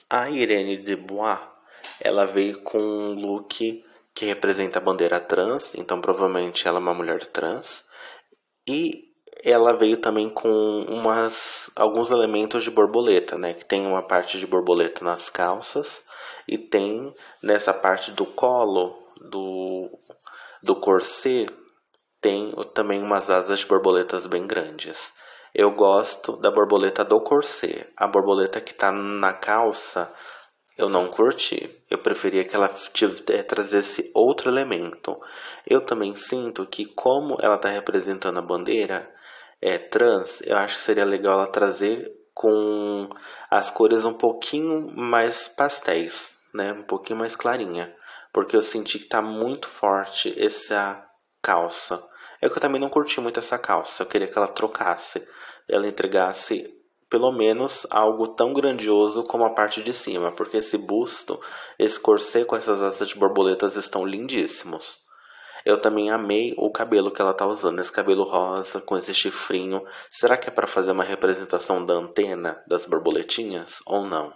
A 0.09 0.29
Irene 0.29 0.77
Dubois, 0.77 1.39
ela 1.99 2.25
veio 2.25 2.61
com 2.61 2.79
um 2.79 3.13
look 3.13 3.83
que 4.13 4.25
representa 4.25 4.79
a 4.79 4.81
bandeira 4.81 5.19
trans, 5.19 5.75
então 5.75 6.01
provavelmente 6.01 6.67
ela 6.67 6.77
é 6.77 6.81
uma 6.81 6.93
mulher 6.93 7.25
trans. 7.27 7.83
E 8.67 9.07
ela 9.43 9.73
veio 9.73 9.97
também 9.97 10.29
com 10.29 10.49
umas, 10.89 11.69
alguns 11.75 12.09
elementos 12.09 12.63
de 12.63 12.71
borboleta, 12.71 13.37
né? 13.37 13.53
Que 13.53 13.65
tem 13.65 13.85
uma 13.85 14.01
parte 14.01 14.39
de 14.39 14.47
borboleta 14.47 15.05
nas 15.05 15.29
calças 15.29 16.03
e 16.47 16.57
tem 16.57 17.13
nessa 17.43 17.73
parte 17.73 18.11
do 18.11 18.25
colo 18.25 18.97
do, 19.21 19.89
do 20.63 20.75
corset 20.75 21.47
tem 22.19 22.51
também 22.73 23.01
umas 23.01 23.29
asas 23.29 23.59
de 23.59 23.65
borboletas 23.65 24.25
bem 24.25 24.47
grandes. 24.47 25.11
Eu 25.57 25.71
gosto 25.71 26.37
da 26.37 26.51
borboleta 26.51 27.03
do 27.03 27.19
corset. 27.19 27.87
A 27.97 28.05
borboleta 28.05 28.61
que 28.61 28.75
tá 28.75 28.91
na 28.91 29.33
calça, 29.33 30.13
eu 30.77 30.87
não 30.87 31.07
curti. 31.07 31.83
Eu 31.89 31.97
preferia 31.97 32.45
que 32.45 32.55
ela 32.55 32.69
trazesse 33.47 34.11
outro 34.13 34.51
elemento. 34.51 35.19
Eu 35.65 35.81
também 35.81 36.15
sinto 36.15 36.63
que, 36.67 36.85
como 36.85 37.37
ela 37.41 37.57
tá 37.57 37.69
representando 37.69 38.37
a 38.37 38.41
bandeira 38.43 39.11
é, 39.59 39.79
trans, 39.79 40.43
eu 40.45 40.55
acho 40.57 40.77
que 40.77 40.83
seria 40.83 41.03
legal 41.03 41.39
ela 41.39 41.47
trazer 41.47 42.07
com 42.35 43.09
as 43.49 43.71
cores 43.71 44.05
um 44.05 44.13
pouquinho 44.13 44.95
mais 44.95 45.47
pastéis, 45.47 46.39
né? 46.53 46.71
Um 46.71 46.83
pouquinho 46.83 47.17
mais 47.17 47.35
clarinha. 47.35 47.91
Porque 48.31 48.55
eu 48.55 48.61
senti 48.61 48.99
que 48.99 49.05
tá 49.05 49.23
muito 49.23 49.67
forte 49.67 50.39
essa 50.39 51.03
calça. 51.41 52.07
É 52.41 52.49
que 52.49 52.57
eu 52.57 52.61
também 52.61 52.79
não 52.79 52.89
curti 52.89 53.19
muito 53.19 53.39
essa 53.39 53.57
calça. 53.57 54.03
Eu 54.03 54.07
queria 54.07 54.27
que 54.27 54.37
ela 54.37 54.47
trocasse. 54.47 55.27
Ela 55.67 55.87
entregasse 55.87 56.73
pelo 57.09 57.31
menos 57.31 57.87
algo 57.89 58.27
tão 58.27 58.53
grandioso 58.53 59.23
como 59.23 59.45
a 59.45 59.49
parte 59.49 59.81
de 59.81 59.93
cima, 59.93 60.31
porque 60.31 60.57
esse 60.57 60.77
busto, 60.77 61.39
esse 61.79 61.99
corset 61.99 62.45
com 62.45 62.55
essas 62.55 62.81
asas 62.81 63.07
de 63.07 63.15
borboletas 63.15 63.75
estão 63.75 64.05
lindíssimos. 64.05 64.99
Eu 65.65 65.79
também 65.79 66.09
amei 66.09 66.53
o 66.57 66.71
cabelo 66.71 67.11
que 67.11 67.21
ela 67.21 67.33
tá 67.33 67.45
usando, 67.45 67.79
esse 67.81 67.91
cabelo 67.91 68.23
rosa 68.23 68.79
com 68.79 68.97
esse 68.97 69.13
chifrinho. 69.13 69.85
Será 70.09 70.37
que 70.37 70.47
é 70.47 70.51
para 70.51 70.67
fazer 70.67 70.91
uma 70.91 71.03
representação 71.03 71.85
da 71.85 71.93
antena 71.93 72.63
das 72.67 72.85
borboletinhas 72.85 73.79
ou 73.85 74.05
não? 74.05 74.33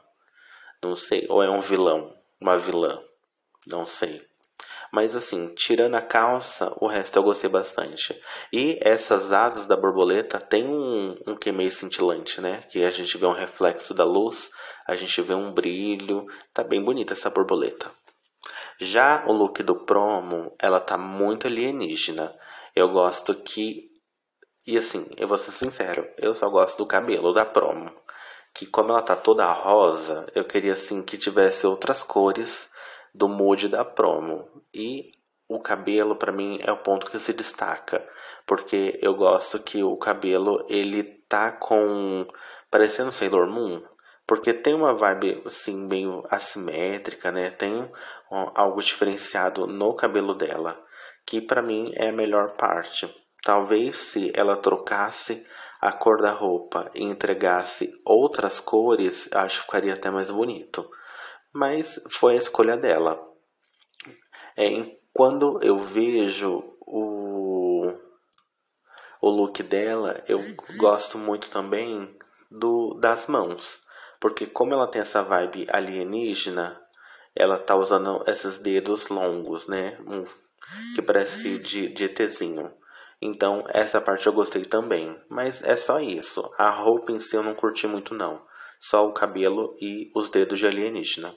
Não 0.84 0.96
sei, 0.96 1.26
ou 1.30 1.42
é 1.44 1.50
um 1.50 1.62
vilão, 1.62 2.14
uma 2.40 2.58
vilã, 2.58 3.02
não 3.68 3.86
sei. 3.86 4.31
Mas 4.92 5.16
assim, 5.16 5.48
tirando 5.56 5.96
a 5.96 6.02
calça, 6.02 6.74
o 6.82 6.86
resto 6.86 7.18
eu 7.18 7.24
gostei 7.24 7.50
bastante. 7.50 8.20
E 8.52 8.78
essas 8.82 9.32
asas 9.32 9.66
da 9.66 9.78
borboleta 9.78 10.38
tem 10.40 10.68
um, 10.68 11.16
um 11.26 11.36
que 11.36 11.52
meio 11.52 11.72
cintilante, 11.72 12.42
né? 12.42 12.62
Que 12.70 12.84
a 12.84 12.90
gente 12.90 13.18
vê 13.18 13.26
um 13.26 13.32
reflexo 13.32 13.94
da 13.94 14.04
luz, 14.04 14.52
a 14.86 14.96
gente 14.98 15.22
vê 15.22 15.34
um 15.34 15.52
brilho. 15.52 16.26
Tá 16.54 16.62
bem 16.62 16.84
bonita 16.84 17.14
essa 17.14 17.30
borboleta. 17.30 17.90
Já 18.78 19.24
o 19.28 19.32
look 19.32 19.64
do 19.64 19.86
promo, 19.86 20.54
ela 20.60 20.80
tá 20.80 20.98
muito 20.98 21.48
alienígena. 21.48 22.36
Eu 22.76 22.90
gosto 22.90 23.34
que. 23.34 23.90
E 24.68 24.78
assim, 24.78 25.08
eu 25.18 25.28
vou 25.28 25.38
ser 25.38 25.52
sincero, 25.52 26.08
eu 26.18 26.34
só 26.34 26.50
gosto 26.50 26.78
do 26.78 26.86
cabelo 26.86 27.34
da 27.34 27.46
promo. 27.46 27.92
Que 28.54 28.66
como 28.66 28.90
ela 28.90 29.02
tá 29.02 29.16
toda 29.16 29.50
rosa, 29.54 30.28
eu 30.36 30.44
queria 30.44 30.74
assim 30.74 31.02
que 31.02 31.18
tivesse 31.18 31.66
outras 31.66 32.04
cores 32.04 32.68
do 33.14 33.28
mood 33.28 33.68
da 33.68 33.84
promo. 33.84 34.48
E 34.74 35.12
o 35.48 35.60
cabelo 35.60 36.16
para 36.16 36.32
mim 36.32 36.60
é 36.64 36.72
o 36.72 36.78
ponto 36.78 37.08
que 37.08 37.20
se 37.20 37.34
destaca, 37.34 38.08
porque 38.46 38.98
eu 39.02 39.14
gosto 39.16 39.60
que 39.60 39.84
o 39.84 39.98
cabelo 39.98 40.66
ele 40.70 41.04
tá 41.04 41.52
com 41.52 42.26
parecendo 42.70 43.12
Sailor 43.12 43.48
Moon, 43.48 43.84
porque 44.26 44.54
tem 44.54 44.74
uma 44.74 44.94
vibe 44.94 45.42
assim 45.46 45.76
meio 45.76 46.24
assimétrica, 46.30 47.32
né? 47.32 47.50
Tem 47.50 47.92
algo 48.56 48.82
diferenciado 48.82 49.68
no 49.68 49.94
cabelo 49.94 50.34
dela, 50.34 50.82
que 51.26 51.42
para 51.42 51.62
mim 51.62 51.92
é 51.96 52.10
a 52.10 52.14
melhor 52.14 52.56
parte. 52.56 53.14
Talvez 53.44 53.98
se 53.98 54.32
ela 54.34 54.56
trocasse 54.56 55.44
a 55.82 55.92
cor 55.92 56.22
da 56.22 56.32
roupa 56.32 56.90
e 56.94 57.04
entregasse 57.04 57.92
outras 58.06 58.60
cores, 58.60 59.28
acho 59.34 59.58
que 59.58 59.66
ficaria 59.66 59.96
até 59.96 60.10
mais 60.10 60.30
bonito 60.30 60.90
mas 61.54 62.00
foi 62.10 62.34
a 62.34 62.38
escolha 62.38 62.78
dela. 62.78 63.20
É, 64.58 64.98
quando 65.14 65.60
eu 65.64 65.78
vejo 65.78 66.64
o, 66.82 67.94
o 69.22 69.30
look 69.30 69.62
dela, 69.64 70.24
eu 70.28 70.40
gosto 70.78 71.18
muito 71.18 71.50
também 71.50 72.18
do 72.50 72.94
das 72.96 73.28
mãos, 73.28 73.80
porque 74.20 74.46
como 74.46 74.74
ela 74.74 74.88
tem 74.88 75.02
essa 75.02 75.24
vibe 75.24 75.68
alienígena, 75.72 76.82
ela 77.36 77.58
tá 77.58 77.76
usando 77.76 78.24
esses 78.28 78.58
dedos 78.58 79.08
longos, 79.08 79.68
né? 79.68 79.98
Que 80.96 81.02
parece 81.02 81.60
de, 81.60 81.88
de 81.88 82.06
ETzinho. 82.06 82.74
Então, 83.22 83.64
essa 83.70 84.02
parte 84.02 84.26
eu 84.26 84.34
gostei 84.34 84.64
também. 84.66 85.20
Mas 85.30 85.62
é 85.64 85.76
só 85.76 86.00
isso. 86.00 86.52
A 86.58 86.70
roupa 86.70 87.12
em 87.12 87.20
si 87.20 87.36
eu 87.36 87.44
não 87.44 87.54
curti 87.54 87.88
muito, 87.88 88.14
não. 88.14 88.42
Só 88.84 89.08
o 89.08 89.14
cabelo 89.14 89.78
e 89.80 90.12
os 90.16 90.28
dedos 90.28 90.58
de 90.58 90.66
alienígena. 90.66 91.32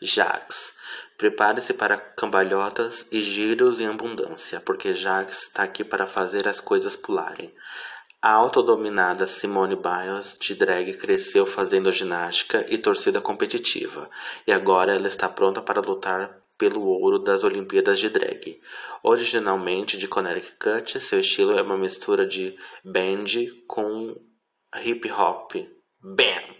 Jax. 0.00 0.72
Prepare-se 1.18 1.74
para 1.74 1.98
cambalhotas 1.98 3.06
e 3.12 3.20
giros 3.20 3.78
em 3.78 3.86
abundância, 3.86 4.58
porque 4.58 4.94
Jax 4.94 5.42
está 5.42 5.62
aqui 5.62 5.84
para 5.84 6.06
fazer 6.06 6.48
as 6.48 6.60
coisas 6.60 6.96
pularem. 6.96 7.54
A 8.22 8.32
autodominada 8.32 9.26
Simone 9.26 9.76
Biles 9.76 10.38
de 10.40 10.54
drag 10.54 10.94
cresceu 10.94 11.44
fazendo 11.44 11.92
ginástica 11.92 12.64
e 12.70 12.78
torcida 12.78 13.20
competitiva, 13.20 14.08
e 14.46 14.52
agora 14.52 14.94
ela 14.94 15.08
está 15.08 15.28
pronta 15.28 15.60
para 15.60 15.82
lutar 15.82 16.42
pelo 16.56 16.80
ouro 16.80 17.18
das 17.18 17.44
Olimpíadas 17.44 17.98
de 17.98 18.08
Drag. 18.08 18.60
Originalmente 19.02 19.98
de 19.98 20.08
Connecticut, 20.08 20.98
seu 21.00 21.20
estilo 21.20 21.58
é 21.58 21.60
uma 21.60 21.76
mistura 21.76 22.26
de 22.26 22.56
band 22.82 23.26
com 23.66 24.16
hip 24.82 25.10
hop. 25.10 25.52
Bam! 26.02 26.54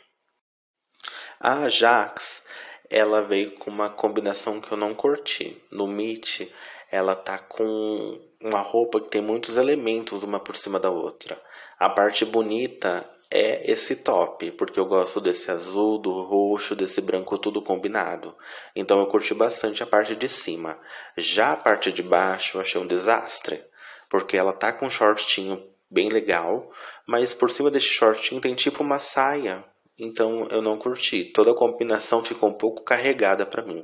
A 1.40 1.68
Jax, 1.68 2.42
ela 2.88 3.23
veio 3.23 3.52
com 3.52 3.71
uma 3.71 3.90
combinação 3.90 4.61
que 4.61 4.73
eu 4.73 4.76
não 4.76 4.94
curti. 4.94 5.62
No 5.71 5.87
Meet, 5.87 6.50
ela 6.90 7.14
tá 7.14 7.38
com 7.38 8.21
uma 8.40 8.61
roupa 8.61 9.00
que 9.00 9.09
tem 9.09 9.21
muitos 9.21 9.56
elementos 9.56 10.23
uma 10.23 10.38
por 10.38 10.56
cima 10.56 10.78
da 10.78 10.90
outra. 10.90 11.40
A 11.78 11.90
parte 11.90 12.25
bonita 12.25 13.04
é 13.30 13.71
esse 13.71 13.97
top, 13.97 14.52
porque 14.52 14.78
eu 14.78 14.87
gosto 14.87 15.21
desse 15.21 15.50
azul, 15.50 15.99
do 15.99 16.23
roxo, 16.23 16.76
desse 16.76 17.00
branco 17.00 17.37
tudo 17.37 17.61
combinado. 17.61 18.37
Então 18.76 19.00
eu 19.00 19.06
curti 19.06 19.35
bastante 19.35 19.83
a 19.83 19.87
parte 19.87 20.14
de 20.14 20.28
cima. 20.28 20.78
Já 21.16 21.52
a 21.52 21.56
parte 21.56 21.90
de 21.90 22.02
baixo 22.02 22.56
eu 22.56 22.61
achei 22.61 22.80
um 22.80 22.87
desastre, 22.87 23.64
porque 24.09 24.37
ela 24.37 24.52
tá 24.52 24.73
com 24.73 24.87
um 24.87 24.90
shortinho 24.90 25.61
bem 25.94 26.08
legal, 26.08 26.70
mas 27.06 27.32
por 27.32 27.48
cima 27.48 27.70
desse 27.70 27.86
shortinho 27.86 28.40
tem 28.40 28.54
tipo 28.54 28.82
uma 28.82 28.98
saia. 28.98 29.64
Então 29.98 30.48
eu 30.48 30.60
não 30.60 30.76
curti. 30.76 31.24
Toda 31.32 31.52
a 31.52 31.56
combinação 31.56 32.22
ficou 32.22 32.50
um 32.50 32.58
pouco 32.58 32.82
carregada 32.82 33.46
para 33.46 33.64
mim. 33.64 33.82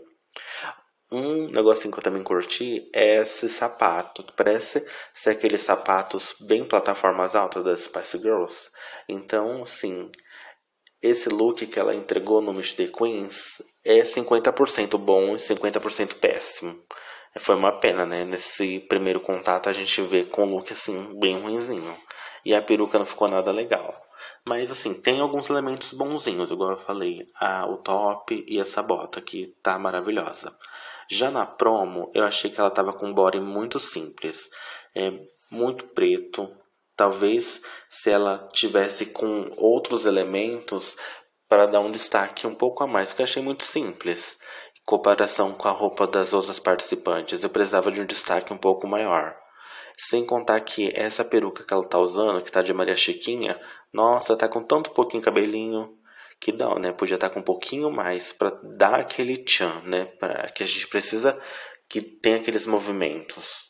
Um 1.12 1.48
negocinho 1.50 1.92
que 1.92 1.98
eu 1.98 2.04
também 2.04 2.22
curti 2.22 2.88
é 2.94 3.16
esse 3.22 3.48
sapato, 3.48 4.22
que 4.22 4.32
parece 4.32 4.86
ser 5.12 5.30
aqueles 5.30 5.60
sapatos 5.60 6.36
bem 6.40 6.64
plataformas 6.64 7.34
altas 7.34 7.64
das 7.64 7.80
Spice 7.80 8.18
Girls. 8.18 8.68
Então, 9.08 9.62
assim, 9.62 10.08
esse 11.02 11.28
look 11.28 11.66
que 11.66 11.80
ela 11.80 11.96
entregou 11.96 12.40
no 12.40 12.52
Miss 12.52 12.74
The 12.74 12.86
Queens 12.86 13.60
é 13.84 14.02
50% 14.02 14.96
bom 14.98 15.34
e 15.34 15.38
50% 15.38 16.14
péssimo. 16.14 16.80
Foi 17.38 17.54
uma 17.54 17.78
pena, 17.78 18.04
né? 18.04 18.24
Nesse 18.24 18.80
primeiro 18.80 19.20
contato 19.20 19.68
a 19.68 19.72
gente 19.72 20.02
vê 20.02 20.24
com 20.24 20.44
um 20.44 20.56
look 20.56 20.72
assim, 20.72 21.18
bem 21.18 21.38
ruinzinho. 21.38 21.96
E 22.44 22.54
a 22.54 22.62
peruca 22.62 22.98
não 22.98 23.06
ficou 23.06 23.28
nada 23.28 23.52
legal. 23.52 23.94
Mas 24.46 24.70
assim, 24.70 24.94
tem 24.94 25.20
alguns 25.20 25.48
elementos 25.48 25.92
bonzinhos, 25.92 26.50
igual 26.50 26.72
eu 26.72 26.78
falei. 26.78 27.26
Ah, 27.38 27.66
o 27.66 27.76
top 27.78 28.44
e 28.48 28.58
essa 28.58 28.82
bota 28.82 29.20
que 29.20 29.54
tá 29.62 29.78
maravilhosa. 29.78 30.56
Já 31.08 31.30
na 31.30 31.44
promo, 31.44 32.10
eu 32.14 32.24
achei 32.24 32.50
que 32.50 32.60
ela 32.60 32.70
tava 32.70 32.92
com 32.92 33.06
um 33.06 33.14
body 33.14 33.40
muito 33.40 33.80
simples, 33.80 34.48
é 34.94 35.12
muito 35.50 35.86
preto. 35.88 36.48
Talvez 36.96 37.60
se 37.88 38.10
ela 38.10 38.46
tivesse 38.52 39.06
com 39.06 39.50
outros 39.56 40.06
elementos 40.06 40.96
para 41.48 41.66
dar 41.66 41.80
um 41.80 41.90
destaque 41.90 42.46
um 42.46 42.54
pouco 42.54 42.84
a 42.84 42.86
mais, 42.86 43.12
que 43.12 43.20
eu 43.20 43.24
achei 43.24 43.42
muito 43.42 43.64
simples. 43.64 44.36
Comparação 44.90 45.52
com 45.52 45.68
a 45.68 45.70
roupa 45.70 46.04
das 46.04 46.32
outras 46.32 46.58
participantes, 46.58 47.44
eu 47.44 47.48
precisava 47.48 47.92
de 47.92 48.00
um 48.00 48.04
destaque 48.04 48.52
um 48.52 48.58
pouco 48.58 48.88
maior. 48.88 49.36
Sem 49.96 50.26
contar 50.26 50.60
que 50.62 50.90
essa 50.96 51.24
peruca 51.24 51.62
que 51.62 51.72
ela 51.72 51.84
tá 51.84 51.96
usando, 51.96 52.42
que 52.42 52.50
tá 52.50 52.60
de 52.60 52.74
Maria 52.74 52.96
Chiquinha, 52.96 53.56
nossa, 53.92 54.36
tá 54.36 54.48
com 54.48 54.64
tanto 54.64 54.90
pouquinho 54.90 55.22
cabelinho, 55.22 55.96
que 56.40 56.50
dá, 56.50 56.74
né? 56.74 56.90
Podia 56.90 57.14
estar 57.14 57.30
com 57.30 57.38
um 57.38 57.44
pouquinho 57.44 57.88
mais 57.88 58.32
para 58.32 58.50
dar 58.64 58.98
aquele 58.98 59.36
tchan, 59.36 59.80
né? 59.84 60.06
Para 60.06 60.50
que 60.50 60.64
a 60.64 60.66
gente 60.66 60.88
precisa 60.88 61.40
que 61.88 62.02
tenha 62.02 62.38
aqueles 62.38 62.66
movimentos. 62.66 63.69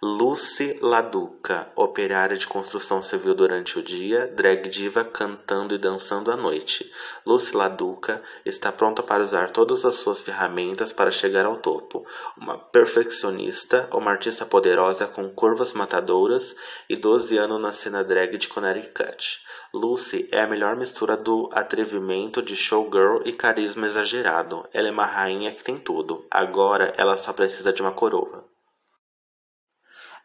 Lucy 0.00 0.78
Laduca, 0.80 1.72
operária 1.74 2.36
de 2.36 2.46
construção 2.46 3.02
civil 3.02 3.34
durante 3.34 3.80
o 3.80 3.82
dia, 3.82 4.28
drag 4.28 4.68
diva 4.68 5.02
cantando 5.02 5.74
e 5.74 5.78
dançando 5.78 6.30
à 6.30 6.36
noite. 6.36 6.88
Lucy 7.26 7.56
Laduca 7.56 8.22
está 8.44 8.70
pronta 8.70 9.02
para 9.02 9.24
usar 9.24 9.50
todas 9.50 9.84
as 9.84 9.96
suas 9.96 10.22
ferramentas 10.22 10.92
para 10.92 11.10
chegar 11.10 11.44
ao 11.46 11.56
topo. 11.56 12.06
Uma 12.36 12.56
perfeccionista, 12.56 13.88
uma 13.92 14.12
artista 14.12 14.46
poderosa 14.46 15.04
com 15.08 15.28
curvas 15.30 15.72
matadoras 15.72 16.54
e 16.88 16.94
12 16.94 17.36
anos 17.36 17.60
na 17.60 17.72
cena 17.72 18.04
drag 18.04 18.38
de 18.38 18.46
Connecticut. 18.46 19.40
Lucy 19.74 20.28
é 20.30 20.40
a 20.40 20.46
melhor 20.46 20.76
mistura 20.76 21.16
do 21.16 21.50
atrevimento 21.52 22.40
de 22.40 22.54
showgirl 22.54 23.22
e 23.24 23.32
carisma 23.32 23.88
exagerado. 23.88 24.64
Ela 24.72 24.86
é 24.86 24.92
uma 24.92 25.06
rainha 25.06 25.52
que 25.52 25.64
tem 25.64 25.76
tudo. 25.76 26.24
Agora 26.30 26.94
ela 26.96 27.16
só 27.16 27.32
precisa 27.32 27.72
de 27.72 27.82
uma 27.82 27.90
coroa. 27.90 28.46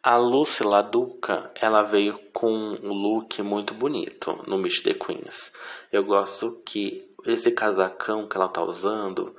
A 0.06 0.18
Lucy 0.18 0.66
Laduca, 0.66 1.50
ela 1.56 1.82
veio 1.82 2.20
com 2.34 2.52
um 2.52 2.92
look 2.92 3.42
muito 3.42 3.74
bonito 3.74 4.38
no 4.46 4.58
Miss 4.58 4.82
The 4.82 4.94
Queens. 4.94 5.50
Eu 5.94 6.04
gosto 6.04 6.62
que 6.66 7.10
esse 7.26 7.52
casacão 7.52 8.28
que 8.28 8.36
ela 8.36 8.50
tá 8.50 8.62
usando, 8.62 9.34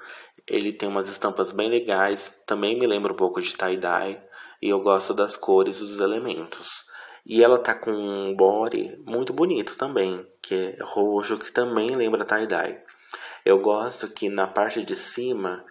ele 0.48 0.72
tem 0.72 0.88
umas 0.88 1.06
estampas 1.06 1.52
bem 1.52 1.68
legais, 1.68 2.32
também 2.46 2.78
me 2.78 2.86
lembra 2.86 3.12
um 3.12 3.16
pouco 3.16 3.42
de 3.42 3.54
tie-dye, 3.54 4.18
e 4.62 4.70
eu 4.70 4.80
gosto 4.80 5.12
das 5.12 5.36
cores 5.36 5.80
e 5.80 5.84
dos 5.84 6.00
elementos. 6.00 6.86
E 7.26 7.44
ela 7.44 7.58
tá 7.58 7.74
com 7.74 7.90
um 7.90 8.34
body 8.34 8.96
muito 9.04 9.34
bonito 9.34 9.76
também, 9.76 10.26
que 10.40 10.54
é 10.54 10.78
roxo, 10.80 11.36
que 11.36 11.52
também 11.52 11.94
lembra 11.94 12.24
tie-dye. 12.24 12.82
Eu 13.44 13.60
gosto 13.60 14.08
que 14.08 14.30
na 14.30 14.46
parte 14.46 14.82
de 14.82 14.96
cima, 14.96 15.62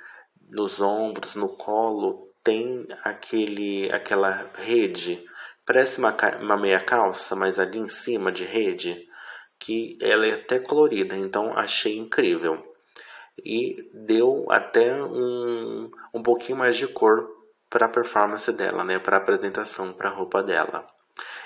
nos 0.51 0.79
ombros, 0.79 1.33
no 1.33 1.49
colo, 1.49 2.31
tem 2.43 2.85
aquele 3.03 3.89
aquela 3.91 4.51
rede, 4.55 5.23
parece 5.65 5.99
uma, 5.99 6.15
uma 6.41 6.57
meia 6.57 6.79
calça, 6.79 7.35
mas 7.35 7.57
ali 7.57 7.79
em 7.79 7.89
cima 7.89 8.31
de 8.31 8.43
rede, 8.43 9.07
que 9.59 9.97
ela 10.01 10.27
é 10.27 10.33
até 10.33 10.59
colorida, 10.59 11.15
então 11.15 11.57
achei 11.57 11.97
incrível. 11.97 12.61
E 13.43 13.89
deu 13.93 14.45
até 14.49 15.01
um, 15.01 15.89
um 16.13 16.21
pouquinho 16.21 16.57
mais 16.57 16.75
de 16.75 16.87
cor 16.87 17.27
para 17.69 17.87
a 17.87 17.89
performance 17.89 18.51
dela, 18.51 18.83
né, 18.83 18.99
para 18.99 19.17
a 19.17 19.19
apresentação, 19.19 19.93
para 19.93 20.09
a 20.09 20.13
roupa 20.13 20.43
dela. 20.43 20.85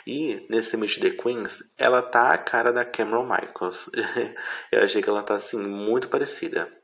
E 0.05 0.45
nesse 0.49 0.77
Meet 0.77 0.99
the 0.99 1.11
Queens, 1.11 1.63
ela 1.77 2.01
tá 2.01 2.31
a 2.31 2.37
cara 2.37 2.71
da 2.71 2.85
Cameron 2.85 3.23
Michaels. 3.23 3.89
Eu 4.71 4.83
achei 4.83 5.01
que 5.01 5.09
ela 5.09 5.23
tá 5.23 5.35
assim 5.35 5.57
muito 5.57 6.07
parecida. 6.07 6.76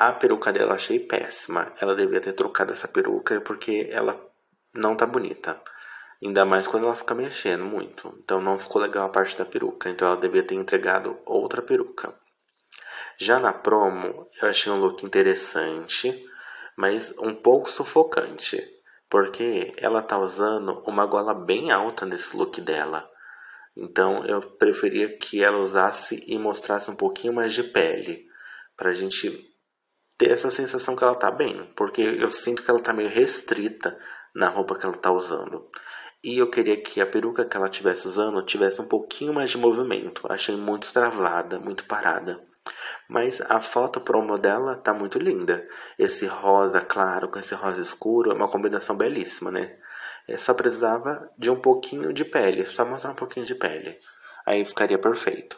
A 0.00 0.14
peruca 0.14 0.50
dela 0.50 0.76
achei 0.76 0.98
péssima. 0.98 1.74
Ela 1.78 1.94
devia 1.94 2.22
ter 2.22 2.32
trocado 2.32 2.72
essa 2.72 2.88
peruca 2.88 3.38
porque 3.42 3.86
ela 3.92 4.18
não 4.74 4.96
tá 4.96 5.04
bonita. 5.04 5.60
Ainda 6.24 6.46
mais 6.46 6.66
quando 6.66 6.86
ela 6.86 6.96
fica 6.96 7.14
mexendo 7.14 7.66
muito. 7.66 8.18
Então 8.24 8.40
não 8.40 8.56
ficou 8.56 8.80
legal 8.80 9.04
a 9.04 9.10
parte 9.10 9.36
da 9.36 9.44
peruca. 9.44 9.90
Então 9.90 10.08
ela 10.08 10.16
devia 10.16 10.42
ter 10.42 10.54
entregado 10.54 11.18
outra 11.26 11.60
peruca. 11.60 12.14
Já 13.18 13.38
na 13.38 13.52
promo, 13.52 14.26
eu 14.40 14.48
achei 14.48 14.72
um 14.72 14.80
look 14.80 15.04
interessante, 15.04 16.18
mas 16.78 17.12
um 17.18 17.34
pouco 17.34 17.70
sufocante. 17.70 18.58
Porque 19.06 19.74
ela 19.76 20.00
tá 20.00 20.18
usando 20.18 20.82
uma 20.86 21.04
gola 21.04 21.34
bem 21.34 21.70
alta 21.70 22.06
nesse 22.06 22.34
look 22.34 22.58
dela. 22.62 23.06
Então 23.76 24.24
eu 24.24 24.40
preferia 24.40 25.14
que 25.18 25.44
ela 25.44 25.58
usasse 25.58 26.24
e 26.26 26.38
mostrasse 26.38 26.90
um 26.90 26.96
pouquinho 26.96 27.34
mais 27.34 27.52
de 27.52 27.64
pele. 27.64 28.26
Pra 28.78 28.94
gente 28.94 29.49
ter 30.20 30.32
essa 30.32 30.50
sensação 30.50 30.94
que 30.94 31.02
ela 31.02 31.14
tá 31.14 31.30
bem, 31.30 31.72
porque 31.74 32.02
eu 32.02 32.28
sinto 32.28 32.62
que 32.62 32.70
ela 32.70 32.78
tá 32.78 32.92
meio 32.92 33.08
restrita 33.08 33.98
na 34.34 34.50
roupa 34.50 34.78
que 34.78 34.84
ela 34.84 34.94
tá 34.94 35.10
usando. 35.10 35.66
E 36.22 36.36
eu 36.36 36.50
queria 36.50 36.76
que 36.76 37.00
a 37.00 37.06
peruca 37.06 37.42
que 37.42 37.56
ela 37.56 37.70
tivesse 37.70 38.06
usando 38.06 38.44
tivesse 38.44 38.82
um 38.82 38.86
pouquinho 38.86 39.32
mais 39.32 39.48
de 39.48 39.56
movimento. 39.56 40.30
Achei 40.30 40.54
muito 40.54 40.92
travada, 40.92 41.58
muito 41.58 41.86
parada. 41.86 42.38
Mas 43.08 43.40
a 43.48 43.62
foto 43.62 43.98
promo 43.98 44.36
dela 44.36 44.76
tá 44.76 44.92
muito 44.92 45.18
linda. 45.18 45.66
Esse 45.98 46.26
rosa 46.26 46.82
claro 46.82 47.30
com 47.30 47.38
esse 47.38 47.54
rosa 47.54 47.80
escuro 47.80 48.30
é 48.30 48.34
uma 48.34 48.46
combinação 48.46 48.94
belíssima, 48.94 49.50
né? 49.50 49.74
Eu 50.28 50.36
só 50.36 50.52
precisava 50.52 51.30
de 51.38 51.50
um 51.50 51.58
pouquinho 51.58 52.12
de 52.12 52.26
pele, 52.26 52.66
só 52.66 52.84
mostrar 52.84 53.12
um 53.12 53.14
pouquinho 53.14 53.46
de 53.46 53.54
pele. 53.54 53.98
Aí 54.44 54.62
ficaria 54.66 54.98
perfeito. 54.98 55.56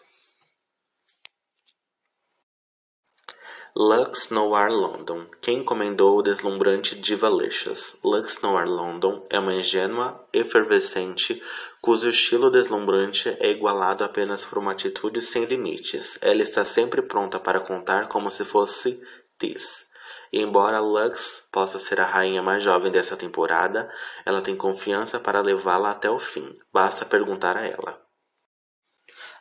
Lux 3.75 4.29
Noir 4.29 4.71
London. 4.71 5.25
Quem 5.41 5.61
encomendou 5.61 6.19
o 6.19 6.23
deslumbrante 6.23 6.95
Divalicious? 6.95 7.97
Lux 8.05 8.39
Noir 8.43 8.69
London 8.69 9.27
é 9.31 9.39
uma 9.39 9.55
ingênua, 9.55 10.23
efervescente, 10.31 11.43
cujo 11.81 12.11
estilo 12.11 12.51
deslumbrante 12.51 13.35
é 13.41 13.51
igualado 13.51 14.05
apenas 14.05 14.45
por 14.45 14.59
uma 14.59 14.73
atitude 14.73 15.23
sem 15.23 15.47
limites. 15.47 16.19
Ela 16.21 16.43
está 16.43 16.67
sempre 16.67 17.01
pronta 17.01 17.41
para 17.41 17.61
contar 17.61 18.09
como 18.09 18.31
se 18.31 18.45
fosse 18.45 19.01
Tis. 19.39 19.87
E 20.31 20.43
embora 20.43 20.79
Lux 20.79 21.43
possa 21.51 21.79
ser 21.79 21.99
a 21.99 22.05
rainha 22.05 22.43
mais 22.43 22.63
jovem 22.63 22.93
dessa 22.93 23.17
temporada, 23.17 23.91
ela 24.27 24.43
tem 24.43 24.55
confiança 24.55 25.19
para 25.19 25.41
levá-la 25.41 25.93
até 25.93 26.11
o 26.11 26.19
fim. 26.19 26.59
Basta 26.71 27.07
perguntar 27.07 27.57
a 27.57 27.67
ela. 27.67 27.99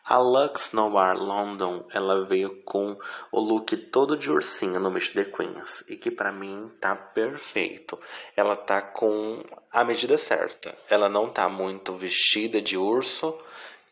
A 0.04 0.18
Lux 0.18 0.72
Noir 0.72 1.16
London, 1.16 1.86
ela 1.94 2.26
veio 2.26 2.62
com 2.64 2.98
o 3.32 3.40
look 3.40 3.78
todo 3.78 4.18
de 4.18 4.32
ursinho 4.32 4.80
no 4.80 4.92
Miss 4.92 5.12
The 5.12 5.26
Queens 5.26 5.84
e 5.88 5.96
que 5.96 6.10
para 6.10 6.32
mim 6.32 6.72
tá 6.80 6.96
perfeito. 6.96 8.00
Ela 8.36 8.56
tá 8.56 8.82
com 8.82 9.44
a 9.72 9.84
medida 9.84 10.18
certa. 10.18 10.76
Ela 10.90 11.08
não 11.08 11.30
tá 11.30 11.48
muito 11.48 11.96
vestida 11.96 12.62
de 12.62 12.78
urso, 12.78 13.38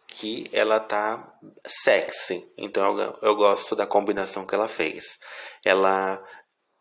que 0.07 0.49
ela 0.51 0.79
tá 0.79 1.31
sexy. 1.65 2.51
Então 2.57 2.99
eu, 2.99 3.17
eu 3.21 3.35
gosto 3.35 3.75
da 3.75 3.85
combinação 3.85 4.45
que 4.45 4.55
ela 4.55 4.67
fez. 4.67 5.19
Ela 5.63 6.21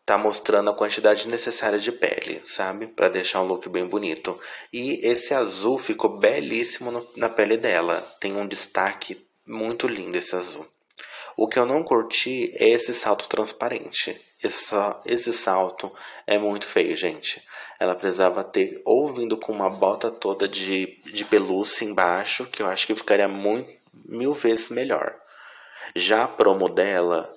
tá 0.09 0.17
mostrando 0.17 0.71
a 0.71 0.75
quantidade 0.75 1.27
necessária 1.27 1.77
de 1.77 1.91
pele, 1.91 2.41
sabe? 2.43 2.87
Para 2.87 3.09
deixar 3.09 3.43
um 3.43 3.45
look 3.45 3.69
bem 3.69 3.85
bonito. 3.85 4.39
E 4.73 4.99
esse 5.07 5.35
azul 5.35 5.77
ficou 5.77 6.17
belíssimo 6.17 6.89
no, 6.89 7.07
na 7.15 7.29
pele 7.29 7.57
dela. 7.57 8.01
Tem 8.19 8.35
um 8.35 8.47
destaque 8.47 9.23
muito 9.45 9.87
lindo 9.87 10.17
esse 10.17 10.35
azul. 10.35 10.65
O 11.37 11.47
que 11.47 11.59
eu 11.59 11.65
não 11.65 11.83
curti 11.83 12.51
é 12.55 12.69
esse 12.69 12.91
salto 12.91 13.29
transparente. 13.29 14.19
Esse, 14.43 14.73
esse 15.05 15.31
salto 15.31 15.91
é 16.25 16.39
muito 16.39 16.65
feio, 16.65 16.97
gente. 16.97 17.43
Ela 17.79 17.93
precisava 17.93 18.43
ter 18.43 18.81
ou 18.83 19.13
vindo 19.13 19.37
com 19.37 19.53
uma 19.53 19.69
bota 19.69 20.09
toda 20.09 20.47
de, 20.47 20.99
de 21.05 21.23
pelúcia 21.23 21.85
embaixo, 21.85 22.47
que 22.47 22.63
eu 22.63 22.67
acho 22.67 22.87
que 22.87 22.95
ficaria 22.95 23.27
muito, 23.27 23.71
mil 23.93 24.33
vezes 24.33 24.69
melhor. 24.69 25.15
Já 25.95 26.23
a 26.23 26.27
promo 26.27 26.67
dela, 26.67 27.29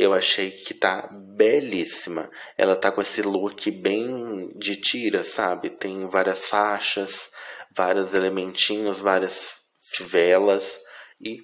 eu 0.00 0.14
achei 0.14 0.50
que 0.50 0.72
tá 0.72 1.08
belíssima. 1.12 2.30
Ela 2.56 2.74
tá 2.74 2.90
com 2.90 3.02
esse 3.02 3.20
look 3.20 3.70
bem 3.70 4.50
de 4.56 4.76
tira, 4.76 5.22
sabe? 5.22 5.68
Tem 5.68 6.08
várias 6.08 6.46
faixas, 6.48 7.30
vários 7.76 8.14
elementinhos, 8.14 8.98
várias 8.98 9.56
fivelas 9.94 10.78
e 11.20 11.42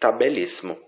tá 0.00 0.10
belíssimo. 0.10 0.80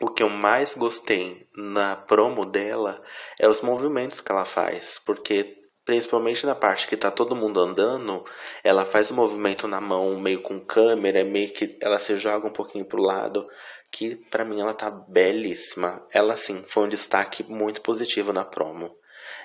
O 0.00 0.08
que 0.08 0.22
eu 0.22 0.30
mais 0.30 0.74
gostei 0.74 1.46
na 1.54 1.94
promo 1.94 2.46
dela 2.46 3.02
é 3.38 3.46
os 3.46 3.60
movimentos 3.60 4.22
que 4.22 4.32
ela 4.32 4.46
faz, 4.46 4.98
porque 5.04 5.58
principalmente 5.84 6.46
na 6.46 6.54
parte 6.54 6.86
que 6.86 6.96
tá 6.96 7.10
todo 7.10 7.36
mundo 7.36 7.60
andando, 7.60 8.24
ela 8.64 8.86
faz 8.86 9.10
o 9.10 9.12
um 9.12 9.16
movimento 9.16 9.66
na 9.68 9.80
mão 9.80 10.18
meio 10.18 10.40
com 10.40 10.60
câmera, 10.60 11.24
meio 11.24 11.52
que 11.52 11.76
ela 11.82 11.98
se 11.98 12.16
joga 12.16 12.46
um 12.46 12.52
pouquinho 12.52 12.84
pro 12.84 13.02
lado 13.02 13.46
que 13.90 14.16
para 14.16 14.44
mim 14.44 14.60
ela 14.60 14.74
tá 14.74 14.90
belíssima. 14.90 16.06
Ela 16.12 16.36
sim 16.36 16.62
foi 16.66 16.84
um 16.84 16.88
destaque 16.88 17.42
muito 17.44 17.80
positivo 17.80 18.32
na 18.32 18.44
promo. 18.44 18.96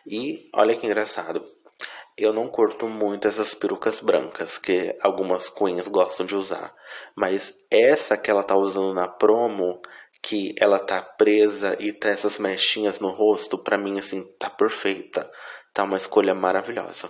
E 0.06 0.50
olha 0.54 0.76
que 0.76 0.86
engraçado. 0.86 1.44
Eu 2.16 2.32
não 2.32 2.48
curto 2.48 2.88
muito 2.88 3.28
essas 3.28 3.56
perucas 3.56 4.00
brancas 4.00 4.60
que 4.60 4.96
algumas 5.02 5.50
queens 5.50 5.88
gostam 5.88 6.26
de 6.26 6.36
usar, 6.36 6.72
mas 7.16 7.52
essa 7.72 8.16
que 8.16 8.30
ela 8.30 8.44
tá 8.44 8.56
usando 8.56 8.94
na 8.94 9.08
promo, 9.08 9.82
que 10.22 10.54
ela 10.60 10.78
tá 10.78 11.02
presa 11.02 11.76
e 11.80 11.92
tá 11.92 12.10
essas 12.10 12.38
mechinhas 12.38 13.00
no 13.00 13.10
rosto, 13.10 13.58
para 13.58 13.80
mim 13.80 13.98
assim 13.98 14.24
tá 14.38 14.48
perfeita. 14.48 15.30
Tá 15.74 15.84
uma 15.84 15.98
escolha 15.98 16.36
maravilhosa. 16.36 17.10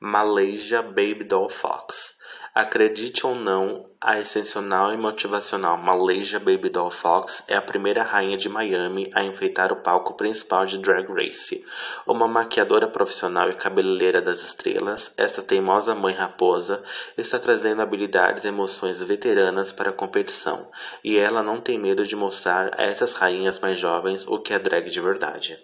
Malaysia 0.00 0.82
Baby 0.82 1.22
Doll 1.22 1.48
Fox. 1.48 2.16
Acredite 2.54 3.26
ou 3.26 3.34
não, 3.34 3.88
a 3.98 4.18
excepcional 4.18 4.92
e 4.92 4.96
motivacional 4.98 5.78
Malaysia 5.78 6.38
Baby 6.38 6.68
Doll 6.68 6.90
Fox 6.90 7.42
é 7.48 7.56
a 7.56 7.62
primeira 7.62 8.02
rainha 8.02 8.36
de 8.36 8.46
Miami 8.46 9.10
a 9.14 9.24
enfeitar 9.24 9.72
o 9.72 9.76
palco 9.76 10.12
principal 10.18 10.66
de 10.66 10.76
Drag 10.76 11.10
Race. 11.10 11.64
Uma 12.06 12.28
maquiadora 12.28 12.86
profissional 12.86 13.48
e 13.48 13.54
cabeleireira 13.54 14.20
das 14.20 14.42
estrelas, 14.42 15.14
essa 15.16 15.42
teimosa 15.42 15.94
mãe 15.94 16.12
raposa 16.12 16.84
está 17.16 17.38
trazendo 17.38 17.80
habilidades 17.80 18.44
e 18.44 18.48
emoções 18.48 19.02
veteranas 19.02 19.72
para 19.72 19.88
a 19.88 19.94
competição, 19.94 20.70
e 21.02 21.16
ela 21.16 21.42
não 21.42 21.58
tem 21.58 21.78
medo 21.78 22.06
de 22.06 22.14
mostrar 22.14 22.78
a 22.78 22.84
essas 22.84 23.14
rainhas 23.14 23.58
mais 23.60 23.78
jovens 23.78 24.26
o 24.26 24.38
que 24.38 24.52
é 24.52 24.58
drag 24.58 24.90
de 24.90 25.00
verdade. 25.00 25.58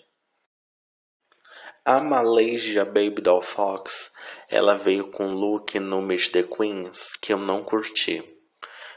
A 1.85 2.01
Malaysia 2.01 2.85
Baby 2.85 3.21
Doll 3.21 3.43
Fox, 3.43 4.11
ela 4.51 4.75
veio 4.75 5.11
com 5.11 5.27
um 5.27 5.35
look 5.35 5.79
no 5.79 6.01
Miss 6.01 6.29
The 6.29 6.43
Queens 6.43 7.17
que 7.21 7.33
eu 7.33 7.39
não 7.39 7.63
curti. 7.63 8.25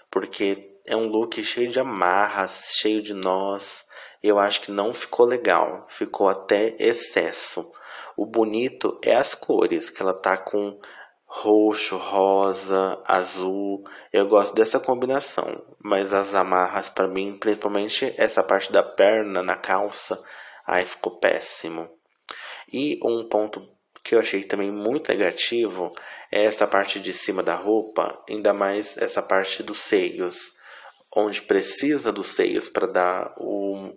Porque 0.09 0.77
é 0.85 0.95
um 0.95 1.07
look 1.07 1.43
cheio 1.43 1.69
de 1.69 1.79
amarras, 1.79 2.71
cheio 2.79 3.01
de 3.01 3.13
nós. 3.13 3.85
Eu 4.23 4.39
acho 4.39 4.61
que 4.61 4.71
não 4.71 4.93
ficou 4.93 5.25
legal, 5.25 5.85
ficou 5.89 6.29
até 6.29 6.75
excesso. 6.79 7.71
O 8.15 8.25
bonito 8.25 8.99
é 9.03 9.15
as 9.15 9.33
cores, 9.33 9.89
que 9.89 10.01
ela 10.01 10.13
tá 10.13 10.37
com 10.37 10.79
roxo, 11.25 11.97
rosa, 11.97 13.01
azul. 13.05 13.83
Eu 14.11 14.27
gosto 14.27 14.53
dessa 14.53 14.79
combinação, 14.79 15.63
mas 15.83 16.11
as 16.11 16.33
amarras 16.33 16.89
para 16.89 17.07
mim, 17.07 17.37
principalmente 17.37 18.13
essa 18.17 18.43
parte 18.43 18.71
da 18.71 18.83
perna 18.83 19.41
na 19.41 19.55
calça, 19.55 20.21
aí 20.67 20.85
ficou 20.85 21.17
péssimo. 21.17 21.89
E 22.71 22.99
um 23.03 23.27
ponto 23.27 23.65
que 24.03 24.15
eu 24.15 24.19
achei 24.19 24.43
também 24.43 24.71
muito 24.71 25.09
negativo 25.09 25.91
é 26.31 26.43
essa 26.43 26.67
parte 26.67 26.99
de 26.99 27.13
cima 27.13 27.43
da 27.43 27.55
roupa, 27.55 28.23
ainda 28.29 28.53
mais 28.53 28.97
essa 28.97 29.21
parte 29.21 29.61
dos 29.61 29.79
seios, 29.79 30.53
onde 31.15 31.41
precisa 31.41 32.11
dos 32.11 32.31
seios 32.31 32.69
para 32.69 32.87
dar 32.87 33.33
o, 33.37 33.93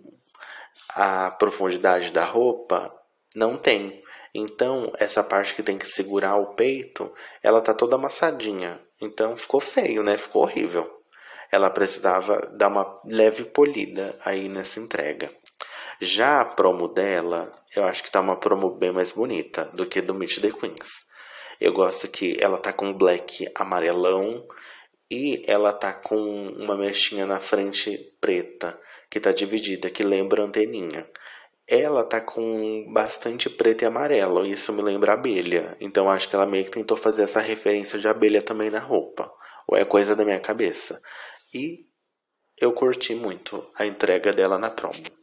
a 0.89 1.31
profundidade 1.31 2.11
da 2.11 2.23
roupa, 2.23 2.93
não 3.35 3.57
tem. 3.57 4.03
Então, 4.33 4.91
essa 4.99 5.23
parte 5.23 5.55
que 5.55 5.63
tem 5.63 5.77
que 5.77 5.85
segurar 5.85 6.35
o 6.35 6.55
peito, 6.55 7.13
ela 7.41 7.61
tá 7.61 7.73
toda 7.73 7.95
amassadinha. 7.95 8.81
Então, 8.99 9.35
ficou 9.35 9.61
feio, 9.61 10.03
né? 10.03 10.17
Ficou 10.17 10.43
horrível. 10.43 10.89
Ela 11.49 11.69
precisava 11.69 12.51
dar 12.53 12.67
uma 12.67 12.99
leve 13.05 13.45
polida 13.45 14.17
aí 14.25 14.49
nessa 14.49 14.79
entrega. 14.79 15.31
Já 15.99 16.41
a 16.41 16.45
promo 16.45 16.87
dela, 16.87 17.51
eu 17.75 17.83
acho 17.85 18.03
que 18.03 18.11
tá 18.11 18.19
uma 18.19 18.35
promo 18.35 18.69
bem 18.71 18.91
mais 18.91 19.11
bonita 19.11 19.65
do 19.73 19.85
que 19.85 20.01
do 20.01 20.13
Meet 20.13 20.41
the 20.41 20.51
Queens. 20.51 21.05
Eu 21.59 21.71
gosto 21.71 22.07
que 22.07 22.37
ela 22.39 22.57
tá 22.57 22.73
com 22.73 22.93
black 22.93 23.49
amarelão 23.55 24.45
e 25.09 25.43
ela 25.47 25.71
tá 25.71 25.93
com 25.93 26.17
uma 26.49 26.75
mechinha 26.75 27.25
na 27.25 27.39
frente 27.39 27.97
preta, 28.19 28.79
que 29.09 29.19
tá 29.19 29.31
dividida, 29.31 29.89
que 29.89 30.03
lembra 30.03 30.43
anteninha. 30.43 31.07
Ela 31.67 32.03
tá 32.03 32.19
com 32.19 32.91
bastante 32.91 33.49
preto 33.49 33.83
e 33.83 33.85
amarelo, 33.85 34.45
e 34.45 34.51
isso 34.51 34.73
me 34.73 34.81
lembra 34.81 35.13
abelha. 35.13 35.77
Então 35.79 36.09
acho 36.09 36.29
que 36.29 36.35
ela 36.35 36.45
meio 36.45 36.65
que 36.65 36.71
tentou 36.71 36.97
fazer 36.97 37.23
essa 37.23 37.39
referência 37.39 37.97
de 37.97 38.07
abelha 38.07 38.41
também 38.41 38.69
na 38.69 38.79
roupa. 38.79 39.31
Ou 39.67 39.77
é 39.77 39.85
coisa 39.85 40.15
da 40.15 40.25
minha 40.25 40.39
cabeça. 40.39 41.01
E 41.53 41.85
eu 42.59 42.71
curti 42.73 43.15
muito 43.15 43.67
a 43.75 43.85
entrega 43.85 44.31
dela 44.33 44.57
na 44.57 44.69
promo. 44.69 45.14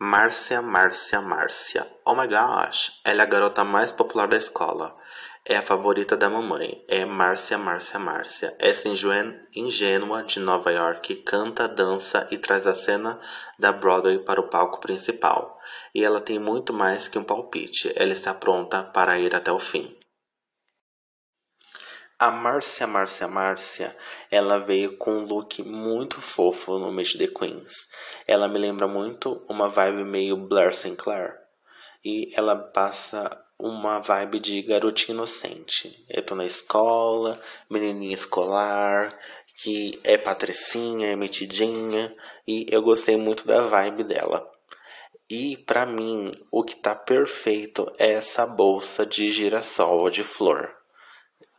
Márcia, 0.00 0.62
Márcia, 0.62 1.20
Márcia. 1.20 1.84
Oh 2.04 2.14
my 2.14 2.28
gosh, 2.28 3.00
ela 3.04 3.22
é 3.22 3.24
a 3.24 3.28
garota 3.28 3.64
mais 3.64 3.90
popular 3.90 4.28
da 4.28 4.36
escola. 4.36 4.96
É 5.44 5.56
a 5.56 5.62
favorita 5.62 6.16
da 6.16 6.30
mamãe. 6.30 6.84
É 6.86 7.04
Márcia, 7.04 7.58
Márcia, 7.58 7.98
Márcia. 7.98 8.54
Essa 8.60 8.88
ingênua 8.88 10.22
de 10.22 10.38
Nova 10.38 10.70
York 10.70 11.16
canta, 11.24 11.66
dança 11.66 12.28
e 12.30 12.38
traz 12.38 12.64
a 12.64 12.76
cena 12.76 13.18
da 13.58 13.72
Broadway 13.72 14.20
para 14.20 14.40
o 14.40 14.48
palco 14.48 14.78
principal. 14.78 15.58
E 15.92 16.04
ela 16.04 16.20
tem 16.20 16.38
muito 16.38 16.72
mais 16.72 17.08
que 17.08 17.18
um 17.18 17.24
palpite. 17.24 17.92
Ela 17.96 18.12
está 18.12 18.32
pronta 18.32 18.84
para 18.84 19.18
ir 19.18 19.34
até 19.34 19.50
o 19.50 19.58
fim. 19.58 19.97
A 22.20 22.32
Márcia, 22.32 22.84
Márcia, 22.84 23.28
Márcia, 23.28 23.96
ela 24.28 24.58
veio 24.58 24.96
com 24.96 25.18
um 25.18 25.24
look 25.24 25.62
muito 25.62 26.20
fofo 26.20 26.76
no 26.76 26.90
Meet 26.90 27.16
the 27.16 27.28
Queens. 27.28 27.72
Ela 28.26 28.48
me 28.48 28.58
lembra 28.58 28.88
muito 28.88 29.40
uma 29.48 29.68
vibe 29.68 30.02
meio 30.02 30.36
Blair 30.36 30.74
Sinclair. 30.74 31.36
E 32.04 32.32
ela 32.34 32.56
passa 32.56 33.40
uma 33.56 34.00
vibe 34.00 34.40
de 34.40 34.62
garotinha 34.62 35.14
inocente. 35.14 36.04
Eu 36.08 36.20
tô 36.24 36.34
na 36.34 36.44
escola, 36.44 37.40
menininha 37.70 38.14
escolar, 38.14 39.16
que 39.62 40.00
é 40.02 40.18
patricinha, 40.18 41.12
é 41.12 41.14
metidinha, 41.14 42.12
e 42.44 42.66
eu 42.68 42.82
gostei 42.82 43.16
muito 43.16 43.46
da 43.46 43.60
vibe 43.60 44.02
dela. 44.02 44.44
E 45.30 45.56
para 45.58 45.86
mim, 45.86 46.32
o 46.50 46.64
que 46.64 46.74
tá 46.74 46.96
perfeito 46.96 47.88
é 47.96 48.14
essa 48.14 48.44
bolsa 48.44 49.06
de 49.06 49.30
girassol 49.30 50.10
de 50.10 50.24
flor. 50.24 50.77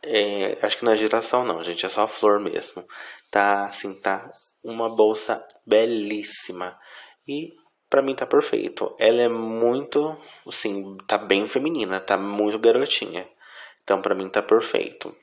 É, 0.02 0.58
acho 0.62 0.78
que 0.78 0.84
não 0.84 0.92
é 0.92 0.96
não, 1.44 1.62
gente, 1.62 1.84
é 1.84 1.88
só 1.88 2.06
flor 2.06 2.40
mesmo. 2.40 2.86
Tá 3.30 3.66
assim, 3.66 3.92
tá 3.94 4.30
uma 4.64 4.88
bolsa 4.88 5.46
belíssima. 5.66 6.78
E 7.26 7.52
para 7.88 8.02
mim 8.02 8.14
tá 8.14 8.26
perfeito. 8.26 8.94
Ela 8.98 9.22
é 9.22 9.28
muito, 9.28 10.16
assim, 10.46 10.96
tá 11.06 11.18
bem 11.18 11.46
feminina, 11.48 12.00
tá 12.00 12.16
muito 12.16 12.58
garotinha. 12.58 13.28
Então 13.82 14.00
para 14.00 14.14
mim 14.14 14.28
tá 14.28 14.42
perfeito. 14.42 15.14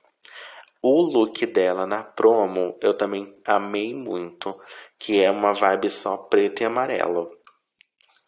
O 0.81 1.01
look 1.01 1.45
dela 1.47 1.87
na 1.87 2.03
promo 2.03 2.77
eu 2.81 2.93
também 2.93 3.33
amei 3.45 3.93
muito, 3.95 4.55
que 4.99 5.21
é 5.21 5.31
uma 5.31 5.53
vibe 5.53 5.89
só 5.89 6.17
preto 6.17 6.61
e 6.61 6.65
amarelo. 6.65 7.31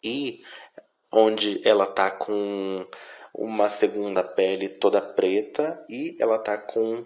E 0.02 0.42
onde 1.12 1.60
ela 1.66 1.86
tá 1.86 2.10
com 2.10 2.86
uma 3.34 3.70
segunda 3.70 4.22
pele 4.22 4.68
toda 4.68 5.00
preta 5.00 5.84
e 5.88 6.16
ela 6.20 6.38
tá 6.38 6.58
com 6.58 7.04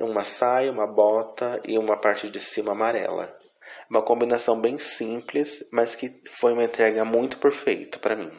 uma 0.00 0.24
saia, 0.24 0.72
uma 0.72 0.86
bota 0.86 1.60
e 1.66 1.78
uma 1.78 1.96
parte 1.96 2.28
de 2.28 2.40
cima 2.40 2.72
amarela. 2.72 3.36
Uma 3.88 4.02
combinação 4.02 4.60
bem 4.60 4.78
simples, 4.78 5.66
mas 5.72 5.94
que 5.94 6.20
foi 6.28 6.52
uma 6.52 6.64
entrega 6.64 7.04
muito 7.04 7.36
perfeita 7.38 7.98
para 7.98 8.16
mim. 8.16 8.30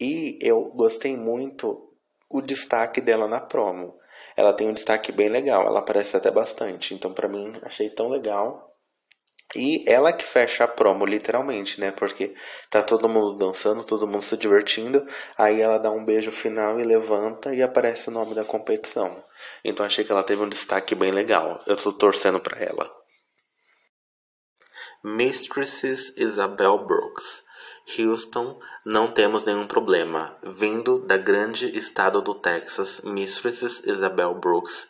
E 0.00 0.38
eu 0.40 0.64
gostei 0.74 1.16
muito 1.16 1.94
o 2.28 2.40
destaque 2.40 3.00
dela 3.00 3.26
na 3.26 3.40
promo. 3.40 3.98
Ela 4.36 4.52
tem 4.52 4.68
um 4.68 4.72
destaque 4.72 5.12
bem 5.12 5.28
legal, 5.28 5.66
ela 5.66 5.80
aparece 5.80 6.16
até 6.16 6.30
bastante. 6.30 6.94
Então, 6.94 7.12
para 7.12 7.28
mim, 7.28 7.52
achei 7.62 7.90
tão 7.90 8.08
legal. 8.08 8.69
E 9.54 9.84
ela 9.86 10.12
que 10.12 10.24
fecha 10.24 10.64
a 10.64 10.68
promo, 10.68 11.04
literalmente, 11.04 11.80
né? 11.80 11.90
Porque 11.90 12.34
tá 12.70 12.82
todo 12.82 13.08
mundo 13.08 13.36
dançando, 13.36 13.82
todo 13.82 14.06
mundo 14.06 14.22
se 14.22 14.36
divertindo. 14.36 15.04
Aí 15.36 15.60
ela 15.60 15.78
dá 15.78 15.90
um 15.90 16.04
beijo 16.04 16.30
final 16.30 16.78
e 16.78 16.84
levanta 16.84 17.52
e 17.52 17.62
aparece 17.62 18.08
o 18.08 18.12
nome 18.12 18.34
da 18.34 18.44
competição. 18.44 19.24
Então 19.64 19.84
achei 19.84 20.04
que 20.04 20.12
ela 20.12 20.22
teve 20.22 20.42
um 20.42 20.48
destaque 20.48 20.94
bem 20.94 21.10
legal. 21.10 21.60
Eu 21.66 21.76
tô 21.76 21.92
torcendo 21.92 22.38
para 22.38 22.62
ela. 22.62 22.90
Mistresses 25.02 26.14
Isabel 26.16 26.78
Brooks. 26.86 27.42
Houston, 27.98 28.60
não 28.84 29.10
temos 29.10 29.44
nenhum 29.44 29.66
problema. 29.66 30.38
Vindo 30.44 31.00
da 31.00 31.16
grande 31.16 31.76
estado 31.76 32.22
do 32.22 32.34
Texas, 32.34 33.00
Mistresses 33.02 33.82
Isabel 33.84 34.34
Brooks 34.34 34.86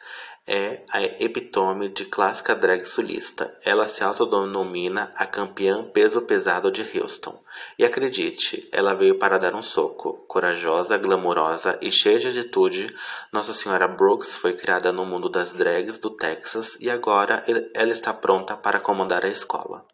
é 0.53 0.83
a 0.91 1.01
epitome 1.01 1.89
de 1.89 2.05
clássica 2.05 2.57
drag 2.57 2.85
sulista. 2.85 3.57
Ela 3.65 3.87
se 3.87 4.03
autodenomina 4.03 5.13
a 5.15 5.25
campeã 5.25 5.85
peso 5.85 6.21
pesado 6.23 6.73
de 6.73 6.83
Houston. 6.99 7.41
E 7.79 7.85
acredite, 7.85 8.69
ela 8.73 8.93
veio 8.93 9.17
para 9.17 9.39
dar 9.39 9.55
um 9.55 9.63
soco. 9.63 10.25
Corajosa, 10.27 10.99
glamurosa 10.99 11.79
e 11.81 11.93
cheia 11.93 12.19
de 12.19 12.27
atitude, 12.27 12.93
Nossa 13.33 13.55
Senhora 13.55 13.87
Brooks 13.87 14.35
foi 14.35 14.55
criada 14.55 14.91
no 14.91 15.07
mundo 15.07 15.29
das 15.29 15.55
drags 15.55 15.99
do 15.99 16.11
Texas 16.11 16.77
e 16.81 16.91
agora 16.91 17.45
ela 17.73 17.93
está 17.93 18.13
pronta 18.13 18.57
para 18.57 18.81
comandar 18.81 19.25
a 19.25 19.29
escola. 19.29 19.87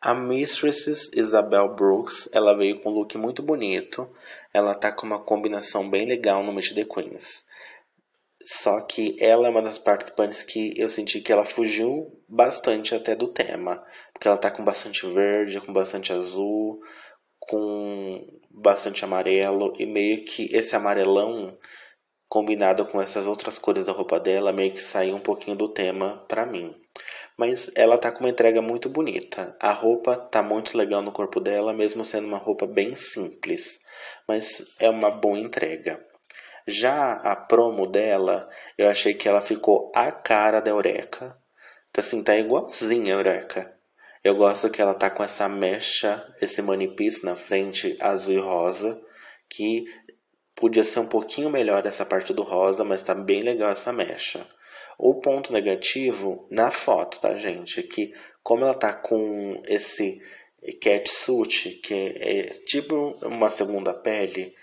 A 0.00 0.14
Mistresses 0.14 1.10
Isabel 1.14 1.74
Brooks, 1.74 2.30
ela 2.32 2.56
veio 2.56 2.80
com 2.80 2.90
um 2.90 2.94
look 2.94 3.16
muito 3.18 3.42
bonito. 3.42 4.08
Ela 4.54 4.74
tá 4.74 4.90
com 4.90 5.06
uma 5.06 5.18
combinação 5.18 5.88
bem 5.88 6.06
legal 6.06 6.42
no 6.42 6.52
Meet 6.52 6.74
the 6.74 6.84
Queens. 6.84 7.44
Só 8.46 8.80
que 8.80 9.16
ela 9.20 9.46
é 9.46 9.50
uma 9.50 9.62
das 9.62 9.78
participantes 9.78 10.42
que 10.42 10.72
eu 10.76 10.88
senti 10.88 11.20
que 11.20 11.32
ela 11.32 11.44
fugiu 11.44 12.20
bastante 12.28 12.94
até 12.94 13.14
do 13.14 13.28
tema. 13.28 13.84
Porque 14.12 14.28
ela 14.28 14.36
tá 14.36 14.50
com 14.50 14.64
bastante 14.64 15.06
verde, 15.06 15.60
com 15.60 15.72
bastante 15.72 16.12
azul, 16.12 16.80
com 17.38 18.26
bastante 18.50 19.04
amarelo. 19.04 19.72
E 19.78 19.86
meio 19.86 20.24
que 20.24 20.48
esse 20.54 20.74
amarelão 20.74 21.56
combinado 22.28 22.86
com 22.86 22.98
essas 22.98 23.26
outras 23.26 23.58
cores 23.58 23.84
da 23.84 23.92
roupa 23.92 24.18
dela, 24.18 24.54
meio 24.54 24.72
que 24.72 24.80
saiu 24.80 25.16
um 25.16 25.20
pouquinho 25.20 25.54
do 25.54 25.68
tema 25.68 26.24
para 26.26 26.46
mim. 26.46 26.74
Mas 27.36 27.70
ela 27.74 27.98
tá 27.98 28.10
com 28.10 28.20
uma 28.20 28.30
entrega 28.30 28.62
muito 28.62 28.88
bonita. 28.88 29.54
A 29.60 29.70
roupa 29.70 30.16
tá 30.16 30.42
muito 30.42 30.76
legal 30.76 31.02
no 31.02 31.12
corpo 31.12 31.40
dela, 31.40 31.74
mesmo 31.74 32.02
sendo 32.04 32.26
uma 32.26 32.38
roupa 32.38 32.66
bem 32.66 32.94
simples. 32.94 33.78
Mas 34.26 34.64
é 34.80 34.88
uma 34.88 35.10
boa 35.10 35.38
entrega. 35.38 36.02
Já 36.66 37.14
a 37.14 37.34
promo 37.34 37.86
dela, 37.86 38.48
eu 38.78 38.88
achei 38.88 39.14
que 39.14 39.28
ela 39.28 39.40
ficou 39.40 39.90
a 39.94 40.12
cara 40.12 40.60
da 40.60 40.70
Eureka. 40.70 41.36
Então, 41.90 42.02
assim, 42.02 42.22
tá 42.22 42.36
igualzinha 42.36 43.14
a 43.14 43.18
Eureka. 43.18 43.74
Eu 44.24 44.36
gosto 44.36 44.70
que 44.70 44.80
ela 44.80 44.94
tá 44.94 45.10
com 45.10 45.24
essa 45.24 45.48
mecha, 45.48 46.24
esse 46.40 46.62
piece 46.96 47.24
na 47.24 47.34
frente, 47.34 47.96
azul 48.00 48.34
e 48.34 48.38
rosa, 48.38 49.00
que 49.50 49.84
podia 50.54 50.84
ser 50.84 51.00
um 51.00 51.06
pouquinho 51.06 51.50
melhor 51.50 51.84
essa 51.84 52.06
parte 52.06 52.32
do 52.32 52.42
rosa, 52.42 52.84
mas 52.84 53.02
tá 53.02 53.14
bem 53.14 53.42
legal 53.42 53.70
essa 53.70 53.92
mecha. 53.92 54.46
O 54.96 55.20
ponto 55.20 55.52
negativo 55.52 56.46
na 56.50 56.70
foto, 56.70 57.18
tá, 57.20 57.34
gente? 57.34 57.82
Que 57.82 58.12
como 58.42 58.64
ela 58.64 58.74
tá 58.74 58.92
com 58.92 59.60
esse 59.66 60.20
catsuit, 60.80 61.70
que 61.82 61.94
é 62.20 62.42
tipo 62.64 63.16
uma 63.22 63.50
segunda 63.50 63.92
pele, 63.92 64.54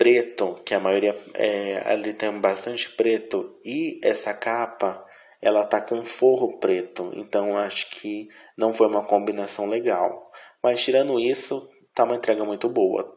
preto, 0.00 0.54
que 0.64 0.72
a 0.72 0.80
maioria 0.80 1.14
é, 1.34 1.82
ali 1.84 2.14
tem 2.14 2.32
bastante 2.40 2.88
preto, 2.88 3.54
e 3.62 4.00
essa 4.02 4.32
capa 4.32 5.04
ela 5.42 5.66
tá 5.66 5.78
com 5.78 6.02
forro 6.06 6.58
preto, 6.58 7.12
então 7.14 7.54
acho 7.54 7.90
que 7.90 8.26
não 8.56 8.72
foi 8.72 8.86
uma 8.86 9.04
combinação 9.04 9.66
legal. 9.66 10.30
Mas 10.62 10.82
tirando 10.82 11.20
isso, 11.20 11.68
tá 11.94 12.04
uma 12.04 12.16
entrega 12.16 12.46
muito 12.46 12.66
boa. 12.66 13.14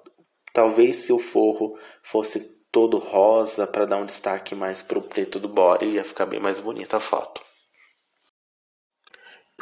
Talvez 0.54 0.98
se 0.98 1.14
o 1.14 1.20
forro 1.20 1.80
fosse 2.02 2.42
todo 2.70 2.98
rosa 2.98 3.66
para 3.66 3.86
dar 3.86 3.98
um 3.98 4.06
destaque 4.06 4.54
mais 4.54 4.82
pro 4.82 5.02
preto 5.02 5.40
do 5.40 5.48
body, 5.48 5.86
ia 5.86 6.04
ficar 6.04 6.26
bem 6.26 6.42
mais 6.42 6.60
bonita 6.60 6.98
a 6.98 7.00
foto. 7.00 7.42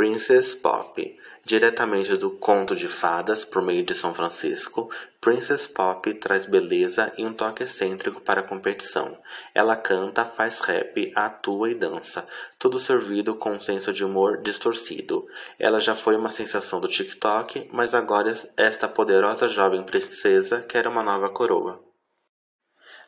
Princess 0.01 0.55
Pop. 0.55 1.15
Diretamente 1.45 2.17
do 2.17 2.31
conto 2.31 2.75
de 2.75 2.87
fadas 2.87 3.45
por 3.45 3.61
meio 3.61 3.83
de 3.83 3.93
São 3.93 4.15
Francisco, 4.15 4.89
Princess 5.21 5.67
Pop 5.67 6.11
traz 6.15 6.43
beleza 6.43 7.13
e 7.19 7.23
um 7.23 7.31
toque 7.31 7.61
excêntrico 7.61 8.19
para 8.19 8.39
a 8.39 8.43
competição. 8.43 9.15
Ela 9.53 9.75
canta, 9.75 10.25
faz 10.25 10.59
rap, 10.61 11.11
atua 11.13 11.69
e 11.69 11.75
dança, 11.75 12.25
tudo 12.57 12.79
servido 12.79 13.35
com 13.35 13.51
um 13.51 13.59
senso 13.59 13.93
de 13.93 14.03
humor 14.03 14.41
distorcido. 14.41 15.27
Ela 15.59 15.79
já 15.79 15.93
foi 15.93 16.15
uma 16.15 16.31
sensação 16.31 16.79
do 16.79 16.87
TikTok, 16.87 17.69
mas 17.71 17.93
agora 17.93 18.33
esta 18.57 18.87
poderosa 18.87 19.47
jovem 19.47 19.83
princesa 19.83 20.61
quer 20.61 20.87
uma 20.87 21.03
nova 21.03 21.29
coroa. 21.29 21.90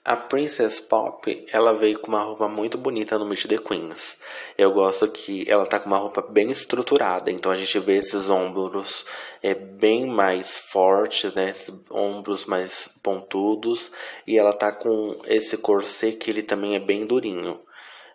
A 0.05 0.17
Princess 0.17 0.81
Pop, 0.81 1.45
ela 1.49 1.73
veio 1.73 1.97
com 1.97 2.09
uma 2.09 2.21
roupa 2.21 2.49
muito 2.49 2.77
bonita 2.77 3.17
no 3.17 3.25
Meet 3.25 3.47
the 3.47 3.57
Queens. 3.57 4.17
Eu 4.57 4.73
gosto 4.73 5.07
que 5.07 5.49
ela 5.49 5.65
tá 5.65 5.79
com 5.79 5.87
uma 5.87 5.97
roupa 5.97 6.21
bem 6.21 6.51
estruturada, 6.51 7.31
então 7.31 7.49
a 7.49 7.55
gente 7.55 7.79
vê 7.79 7.99
esses 7.99 8.29
ombros 8.29 9.05
é 9.41 9.53
bem 9.53 10.05
mais 10.05 10.57
fortes, 10.57 11.33
né? 11.33 11.51
Esses 11.51 11.73
ombros 11.89 12.43
mais 12.43 12.89
pontudos, 13.01 13.93
e 14.27 14.37
ela 14.37 14.51
tá 14.51 14.73
com 14.73 15.15
esse 15.25 15.55
corset 15.55 16.17
que 16.17 16.29
ele 16.29 16.43
também 16.43 16.75
é 16.75 16.79
bem 16.79 17.05
durinho. 17.05 17.61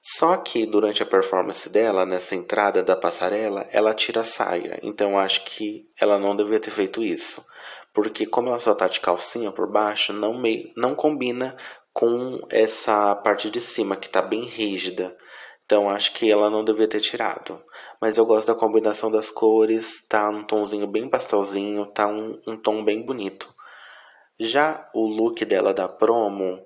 Só 0.03 0.37
que 0.37 0.66
durante 0.66 1.03
a 1.03 1.07
performance 1.07 1.70
dela, 1.70 2.05
nessa 2.05 2.35
entrada 2.35 2.83
da 2.83 2.96
passarela, 2.96 3.66
ela 3.72 3.94
tira 3.94 4.20
a 4.20 4.24
saia. 4.24 4.79
Então 4.83 5.18
acho 5.18 5.44
que 5.46 5.88
ela 5.98 6.18
não 6.18 6.37
devia 6.37 6.61
ter 6.61 6.70
feito 6.70 7.03
isso. 7.03 7.42
Porque 7.92 8.27
como 8.27 8.48
ela 8.48 8.61
só 8.61 8.74
tá 8.74 8.87
de 8.87 9.01
calcinha 9.01 9.51
por 9.51 9.66
baixo, 9.66 10.12
não, 10.12 10.38
meio, 10.38 10.70
não 10.77 10.94
combina 10.94 11.57
com 11.99 12.39
essa 12.49 13.13
parte 13.17 13.51
de 13.51 13.61
cima 13.61 13.97
que 13.97 14.09
tá 14.09 14.23
bem 14.23 14.43
rígida. 14.43 15.17
Então 15.65 15.91
acho 15.91 16.15
que 16.15 16.31
ela 16.31 16.49
não 16.49 16.63
devia 16.63 16.87
ter 16.87 17.01
tirado. 17.01 17.61
Mas 18.01 18.17
eu 18.17 18.25
gosto 18.25 18.47
da 18.47 18.55
combinação 18.55 19.11
das 19.11 19.33
cores, 19.33 20.07
tá 20.09 20.31
um 20.31 20.45
tomzinho 20.45 20.87
bem 20.87 21.09
pastelzinho, 21.09 21.87
tá 21.87 22.07
um, 22.07 22.41
um 22.47 22.57
tom 22.57 22.85
bem 22.85 23.05
bonito. 23.05 23.53
Já 24.39 24.89
o 24.95 25.09
look 25.09 25.45
dela 25.45 25.75
da 25.75 25.89
promo, 25.89 26.65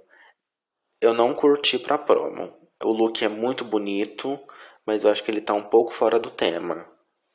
eu 1.00 1.14
não 1.14 1.32
curti 1.32 1.78
pra 1.78 1.96
promo. 1.96 2.52
O 2.84 2.92
look 2.92 3.24
é 3.24 3.28
muito 3.28 3.64
bonito, 3.64 4.38
mas 4.84 5.02
eu 5.02 5.10
acho 5.10 5.24
que 5.24 5.30
ele 5.30 5.40
tá 5.40 5.54
um 5.54 5.64
pouco 5.64 5.94
fora 5.94 6.20
do 6.20 6.28
tema. 6.28 6.86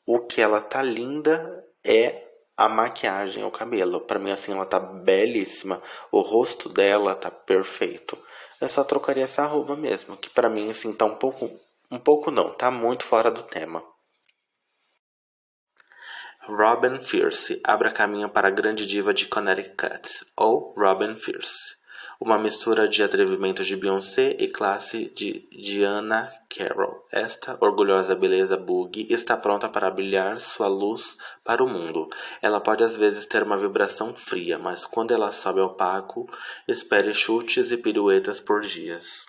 O 0.06 0.20
que 0.20 0.40
ela 0.40 0.62
tá 0.62 0.84
linda 0.84 1.66
é 1.84 2.27
a 2.58 2.68
maquiagem, 2.68 3.44
o 3.44 3.52
cabelo. 3.52 4.02
Para 4.02 4.20
mim, 4.20 4.32
assim, 4.32 4.52
ela 4.52 4.66
tá 4.66 4.80
belíssima. 4.80 5.82
O 6.12 6.22
rosto 6.22 6.68
dela 6.68 7.14
tá 7.16 7.30
perfeito. 7.30 8.18
Eu 8.60 8.68
só 8.68 8.84
trocaria 8.84 9.24
essa 9.24 9.46
roupa 9.46 9.76
mesmo, 9.76 10.18
que 10.18 10.30
para 10.30 10.50
mim, 10.50 10.70
assim, 10.70 10.92
tá 10.92 11.06
um 11.06 11.16
pouco. 11.16 11.50
Um 11.90 12.00
pouco 12.00 12.32
não, 12.32 12.54
tá 12.54 12.70
muito 12.72 13.06
fora 13.06 13.32
do 13.32 13.44
tema. 13.44 13.82
Robin 16.42 17.00
Fierce 17.00 17.62
abra 17.64 17.92
caminho 17.92 18.30
para 18.30 18.48
a 18.48 18.52
grande 18.52 18.86
diva 18.86 19.14
de 19.14 19.26
Connecticut, 19.28 20.10
ou 20.36 20.74
Robin 20.78 21.16
Fierce 21.18 21.77
uma 22.20 22.38
mistura 22.38 22.88
de 22.88 23.04
atrevimento 23.04 23.64
de 23.64 23.76
Beyoncé 23.76 24.36
e 24.40 24.48
classe 24.48 25.12
de 25.16 25.48
Diana 25.52 26.32
Carroll. 26.50 27.06
Esta 27.12 27.58
orgulhosa 27.62 28.16
beleza 28.16 28.58
boogie 28.58 29.08
está 29.12 29.38
pronta 29.38 29.70
para 29.70 29.92
brilhar 29.92 30.40
sua 30.40 30.68
luz 30.68 31.18
para 31.44 31.64
o 31.64 31.70
mundo. 31.70 32.10
Ela 32.42 32.60
pode 32.60 32.84
às 32.84 32.98
vezes 32.98 33.26
ter 33.26 33.44
uma 33.44 33.58
vibração 33.58 34.16
fria, 34.16 34.58
mas 34.58 34.86
quando 34.86 35.14
ela 35.14 35.32
sobe 35.32 35.60
ao 35.60 35.76
palco, 35.76 36.28
espere 36.68 37.14
chutes 37.14 37.72
e 37.72 37.78
piruetas 37.78 38.40
por 38.40 38.62
dias. 38.62 39.26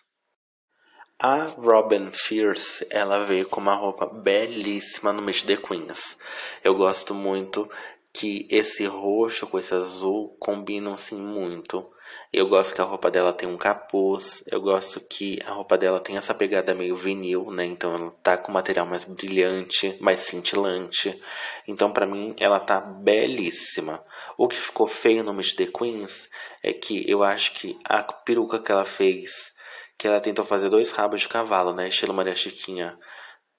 A 1.21 1.47
Robin 1.59 2.11
Fierce, 2.13 2.87
ela 2.91 3.25
veio 3.25 3.45
com 3.47 3.61
uma 3.61 3.75
roupa 3.75 4.07
belíssima 4.07 5.13
no 5.13 5.21
Meet 5.21 5.45
the 5.45 5.57
Queens. 5.57 6.17
Eu 6.63 6.77
gosto 6.77 7.13
muito 7.13 7.69
que 8.13 8.47
esse 8.51 8.87
roxo 8.87 9.47
com 9.47 9.59
esse 9.59 9.75
azul 9.75 10.37
combinam 10.39 10.95
assim 10.95 11.17
muito. 11.17 11.85
Eu 12.33 12.47
gosto 12.47 12.75
que 12.75 12.81
a 12.81 12.85
roupa 12.85 13.11
dela 13.11 13.33
tem 13.33 13.49
um 13.49 13.57
capuz, 13.57 14.45
eu 14.47 14.61
gosto 14.61 15.01
que 15.01 15.39
a 15.47 15.53
roupa 15.53 15.79
dela 15.79 15.99
tem 15.99 16.17
essa 16.17 16.35
pegada 16.35 16.75
meio 16.75 16.97
vinil, 16.97 17.51
né? 17.51 17.65
Então 17.65 17.95
ela 17.95 18.11
tá 18.23 18.37
com 18.37 18.53
material 18.53 18.85
mais 18.87 19.05
brilhante, 19.05 19.97
mais 20.01 20.21
cintilante. 20.21 21.21
Então 21.67 21.91
para 21.91 22.07
mim 22.07 22.37
ela 22.39 22.61
tá 22.61 22.81
belíssima. 22.81 24.05
O 24.37 24.47
que 24.47 24.57
ficou 24.57 24.87
feio 24.87 25.25
no 25.25 25.33
Miss 25.33 25.55
The 25.55 25.67
Queens 25.67 26.29
é 26.63 26.73
que 26.73 27.11
eu 27.11 27.23
acho 27.23 27.55
que 27.55 27.79
a 27.85 28.03
peruca 28.03 28.59
que 28.59 28.71
ela 28.71 28.85
fez, 28.85 29.31
que 29.97 30.07
ela 30.07 30.21
tentou 30.21 30.45
fazer 30.45 30.69
dois 30.69 30.91
rabos 30.91 31.23
de 31.23 31.29
cavalo, 31.29 31.73
né? 31.75 31.89
Estilo 31.89 32.13
Maria 32.13 32.35
Chiquinha 32.35 32.99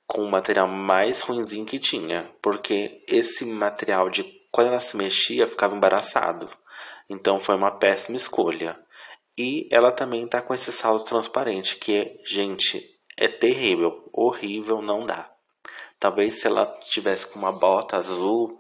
com 0.10 0.24
o 0.24 0.32
material 0.32 0.68
mais 0.68 1.22
ruimzinho 1.22 1.68
que 1.68 1.78
tinha, 1.78 2.34
porque 2.42 3.04
esse 3.08 3.46
material 3.46 4.10
de 4.10 4.24
quando 4.52 4.68
ela 4.68 4.80
se 4.80 4.98
mexia 4.98 5.48
ficava 5.48 5.76
embaraçado. 5.76 6.50
Então 7.10 7.40
foi 7.40 7.56
uma 7.56 7.72
péssima 7.72 8.16
escolha. 8.16 8.80
E 9.38 9.68
ela 9.72 9.92
também 9.92 10.28
tá 10.28 10.42
com 10.42 10.54
esse 10.54 10.72
salto 10.72 11.06
transparente 11.06 11.78
que, 11.78 12.20
gente, 12.26 13.00
é 13.18 13.28
terrível, 13.28 14.10
horrível, 14.14 14.82
não 14.82 15.06
dá. 15.06 15.32
Talvez 16.00 16.40
se 16.40 16.48
ela 16.48 16.66
tivesse 16.82 17.28
com 17.28 17.40
uma 17.40 17.52
bota 17.52 17.98
azul 17.98 18.60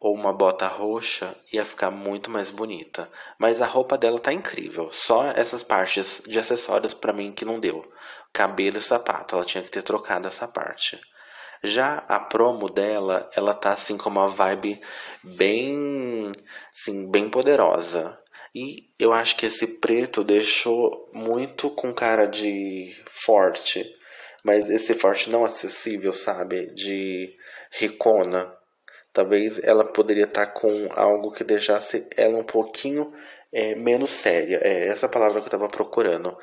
ou 0.00 0.14
uma 0.14 0.32
bota 0.32 0.66
roxa, 0.66 1.34
ia 1.52 1.64
ficar 1.64 1.90
muito 1.90 2.30
mais 2.30 2.50
bonita. 2.50 3.10
Mas 3.38 3.60
a 3.60 3.66
roupa 3.66 3.98
dela 3.98 4.18
tá 4.18 4.32
incrível. 4.32 4.90
Só 4.92 5.24
essas 5.24 5.62
partes 5.62 6.22
de 6.26 6.38
acessórios 6.38 6.94
para 6.94 7.12
mim 7.12 7.32
que 7.32 7.44
não 7.44 7.58
deu. 7.60 7.84
Cabelo 8.32 8.78
e 8.78 8.82
sapato, 8.82 9.34
ela 9.34 9.44
tinha 9.44 9.62
que 9.62 9.70
ter 9.70 9.82
trocado 9.82 10.28
essa 10.28 10.46
parte. 10.46 11.00
Já 11.62 12.04
a 12.08 12.20
promo 12.20 12.68
dela, 12.68 13.30
ela 13.34 13.54
tá 13.54 13.72
assim 13.72 13.96
com 13.96 14.08
uma 14.08 14.28
vibe 14.28 14.80
bem, 15.22 16.32
assim, 16.72 17.10
bem 17.10 17.28
poderosa. 17.28 18.18
E 18.54 18.90
eu 18.98 19.12
acho 19.12 19.36
que 19.36 19.46
esse 19.46 19.66
preto 19.66 20.24
deixou 20.24 21.10
muito 21.12 21.70
com 21.70 21.92
cara 21.92 22.26
de 22.26 22.96
forte, 23.06 23.84
mas 24.42 24.70
esse 24.70 24.94
forte 24.94 25.30
não 25.30 25.44
acessível, 25.44 26.12
sabe? 26.12 26.66
De 26.74 27.36
ricona. 27.70 28.52
Talvez 29.12 29.58
ela 29.64 29.84
poderia 29.84 30.24
estar 30.24 30.46
tá 30.46 30.52
com 30.52 30.88
algo 30.94 31.32
que 31.32 31.44
deixasse 31.44 32.06
ela 32.16 32.38
um 32.38 32.44
pouquinho 32.44 33.12
é, 33.52 33.74
menos 33.74 34.10
séria. 34.10 34.60
É 34.62 34.88
essa 34.88 35.08
palavra 35.08 35.40
que 35.40 35.44
eu 35.44 35.48
estava 35.48 35.68
procurando. 35.68 36.36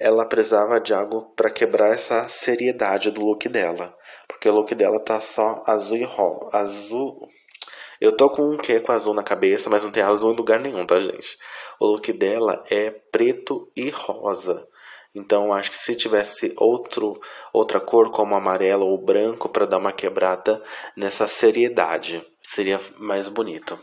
Ela 0.00 0.26
precisava 0.26 0.80
de 0.80 0.92
algo 0.92 1.32
para 1.36 1.50
quebrar 1.50 1.92
essa 1.92 2.28
seriedade 2.28 3.10
do 3.10 3.24
look 3.24 3.48
dela. 3.48 3.96
Porque 4.38 4.48
o 4.48 4.54
look 4.54 4.72
dela 4.72 5.00
tá 5.00 5.20
só 5.20 5.60
azul 5.66 5.96
e 5.96 6.04
rosa. 6.04 6.48
Azul. 6.52 7.28
Eu 8.00 8.16
tô 8.16 8.30
com 8.30 8.52
um 8.52 8.56
quê 8.56 8.78
com 8.78 8.92
azul 8.92 9.12
na 9.12 9.24
cabeça, 9.24 9.68
mas 9.68 9.82
não 9.82 9.90
tem 9.90 10.00
azul 10.00 10.32
em 10.32 10.36
lugar 10.36 10.60
nenhum, 10.60 10.86
tá, 10.86 10.96
gente? 11.00 11.36
O 11.80 11.86
look 11.86 12.12
dela 12.12 12.62
é 12.70 12.88
preto 12.88 13.68
e 13.74 13.90
rosa. 13.90 14.64
Então 15.12 15.52
acho 15.52 15.70
que 15.70 15.76
se 15.76 15.96
tivesse 15.96 16.54
outro, 16.56 17.20
outra 17.52 17.80
cor 17.80 18.12
como 18.12 18.36
amarelo 18.36 18.86
ou 18.86 19.04
branco 19.04 19.48
para 19.48 19.66
dar 19.66 19.78
uma 19.78 19.90
quebrada 19.90 20.62
nessa 20.96 21.26
seriedade, 21.26 22.24
seria 22.40 22.80
mais 22.96 23.26
bonito. 23.26 23.76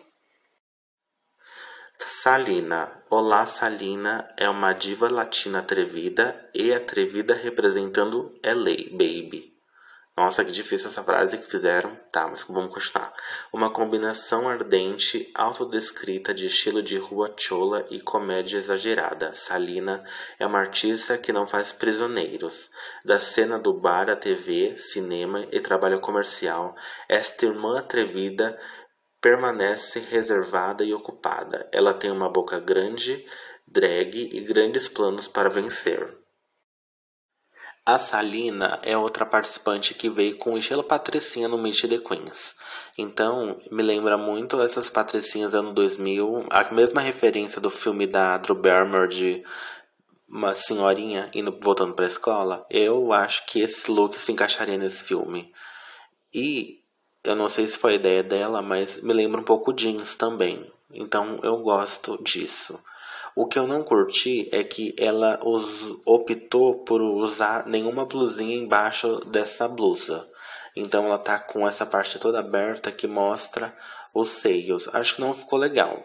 Salina. 1.98 3.04
Olá, 3.10 3.46
Salina 3.46 4.34
é 4.38 4.48
uma 4.48 4.72
diva 4.72 5.12
latina 5.12 5.60
atrevida 5.60 6.50
e 6.54 6.74
atrevida 6.74 7.34
representando 7.34 8.34
LA, 8.42 8.90
baby. 8.92 9.55
Nossa, 10.18 10.46
que 10.46 10.52
difícil 10.52 10.88
essa 10.88 11.04
frase 11.04 11.38
que 11.38 11.46
fizeram. 11.46 11.94
Tá, 12.10 12.26
mas 12.26 12.44
vamos 12.44 12.74
continuar. 12.74 13.14
Uma 13.52 13.70
combinação 13.70 14.48
ardente, 14.48 15.30
autodescrita 15.36 16.34
de 16.34 16.48
estilo 16.48 16.82
de 16.82 16.98
rua 16.98 17.34
chola 17.36 17.86
e 17.90 18.00
comédia 18.00 18.58
exagerada. 18.58 19.36
Salina 19.36 20.06
é 20.40 20.46
uma 20.46 20.60
artista 20.60 21.18
que 21.18 21.34
não 21.34 21.46
faz 21.46 21.74
prisioneiros. 21.74 22.72
Da 23.04 23.20
cena 23.20 23.60
do 23.60 23.74
bar 23.74 24.10
à 24.10 24.16
TV, 24.16 24.78
cinema 24.78 25.46
e 25.52 25.60
trabalho 25.60 26.00
comercial, 26.00 26.78
esta 27.10 27.46
irmã 27.46 27.78
atrevida 27.78 28.58
permanece 29.20 30.00
reservada 30.00 30.86
e 30.86 30.94
ocupada. 30.94 31.68
Ela 31.74 31.94
tem 31.94 32.10
uma 32.10 32.30
boca 32.30 32.58
grande, 32.58 33.26
drag 33.68 34.30
e 34.32 34.40
grandes 34.40 34.88
planos 34.88 35.28
para 35.28 35.50
vencer. 35.50 36.25
A 37.88 38.00
Salina 38.00 38.80
é 38.82 38.98
outra 38.98 39.28
participante 39.28 39.94
que 39.94 40.10
veio 40.10 40.38
com 40.38 40.54
o 40.54 40.58
estilo 40.58 40.84
patricinha 40.84 41.48
no 41.48 41.56
Meet 41.56 41.82
the 41.82 42.00
Queens. 42.00 42.56
Então, 42.98 43.62
me 43.70 43.84
lembra 43.84 44.18
muito 44.18 44.60
essas 44.60 44.90
patricinhas 44.90 45.54
ano 45.54 45.72
2000, 45.72 46.48
a 46.50 46.74
mesma 46.74 47.00
referência 47.00 47.62
do 47.62 47.70
filme 47.70 48.08
da 48.08 48.40
Drew 48.40 48.56
Barrymore 48.56 49.10
de 49.10 49.44
uma 50.28 50.56
senhorinha 50.56 51.30
indo 51.32 51.56
voltando 51.62 51.94
para 51.94 52.06
a 52.06 52.10
escola. 52.10 52.66
Eu 52.72 53.14
acho 53.14 53.46
que 53.46 53.62
esse 53.62 53.92
look 53.92 54.18
se 54.18 54.32
encaixaria 54.32 54.80
nesse 54.80 55.04
filme. 55.04 55.54
E 56.34 56.82
eu 57.24 57.36
não 57.36 57.48
sei 57.48 57.68
se 57.68 57.78
foi 57.78 57.92
a 57.92 57.98
ideia 57.98 58.24
dela, 58.24 58.64
mas 58.64 59.00
me 59.04 59.14
lembra 59.14 59.40
um 59.40 59.46
pouco 59.46 59.72
jeans 59.72 60.16
também. 60.16 60.72
Então, 60.92 61.40
eu 61.44 61.58
gosto 61.58 62.18
disso. 62.24 62.80
O 63.36 63.46
que 63.46 63.60
eu 63.60 63.68
não 63.68 63.84
curti 63.84 64.48
é 64.54 64.64
que 64.64 64.96
ela 64.98 65.40
optou 66.06 66.86
por 66.86 67.02
usar 67.02 67.68
nenhuma 67.68 68.06
blusinha 68.06 68.56
embaixo 68.56 69.20
dessa 69.26 69.68
blusa. 69.68 70.26
Então 70.74 71.06
ela 71.06 71.18
tá 71.18 71.38
com 71.38 71.68
essa 71.68 71.86
parte 71.86 72.18
toda 72.18 72.40
aberta 72.40 72.94
que 72.94 73.08
mostra 73.08 73.76
os 74.14 74.30
seios. 74.30 74.88
Acho 74.94 75.16
que 75.16 75.22
não 75.22 75.34
ficou 75.34 75.60
legal. 75.60 76.02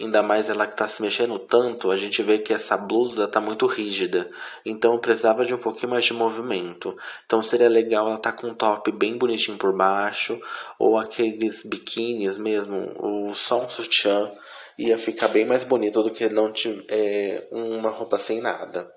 Ainda 0.00 0.22
mais 0.22 0.48
ela 0.48 0.66
que 0.66 0.74
tá 0.74 0.88
se 0.88 1.00
mexendo 1.02 1.38
tanto, 1.38 1.90
a 1.90 1.96
gente 1.96 2.20
vê 2.22 2.38
que 2.38 2.52
essa 2.52 2.76
blusa 2.76 3.28
tá 3.28 3.40
muito 3.40 3.66
rígida. 3.66 4.28
Então 4.64 4.98
precisava 4.98 5.44
de 5.44 5.54
um 5.54 5.58
pouquinho 5.58 5.90
mais 5.90 6.04
de 6.04 6.14
movimento. 6.14 6.96
Então 7.26 7.42
seria 7.42 7.68
legal 7.68 8.08
ela 8.08 8.18
tá 8.18 8.32
com 8.32 8.48
um 8.48 8.54
top 8.54 8.90
bem 8.90 9.16
bonitinho 9.16 9.58
por 9.58 9.76
baixo. 9.76 10.40
Ou 10.78 10.98
aqueles 10.98 11.62
biquínis 11.62 12.38
mesmo, 12.38 12.90
ou 12.96 13.34
só 13.34 13.62
um 13.62 13.68
sutiã 13.68 14.32
ia 14.78 14.98
ficar 14.98 15.28
bem 15.28 15.44
mais 15.44 15.64
bonito 15.64 16.02
do 16.02 16.10
que 16.10 16.28
não 16.28 16.52
tiver 16.52 16.84
é, 16.88 17.48
uma 17.50 17.90
roupa 17.90 18.18
sem 18.18 18.40
nada. 18.40 18.90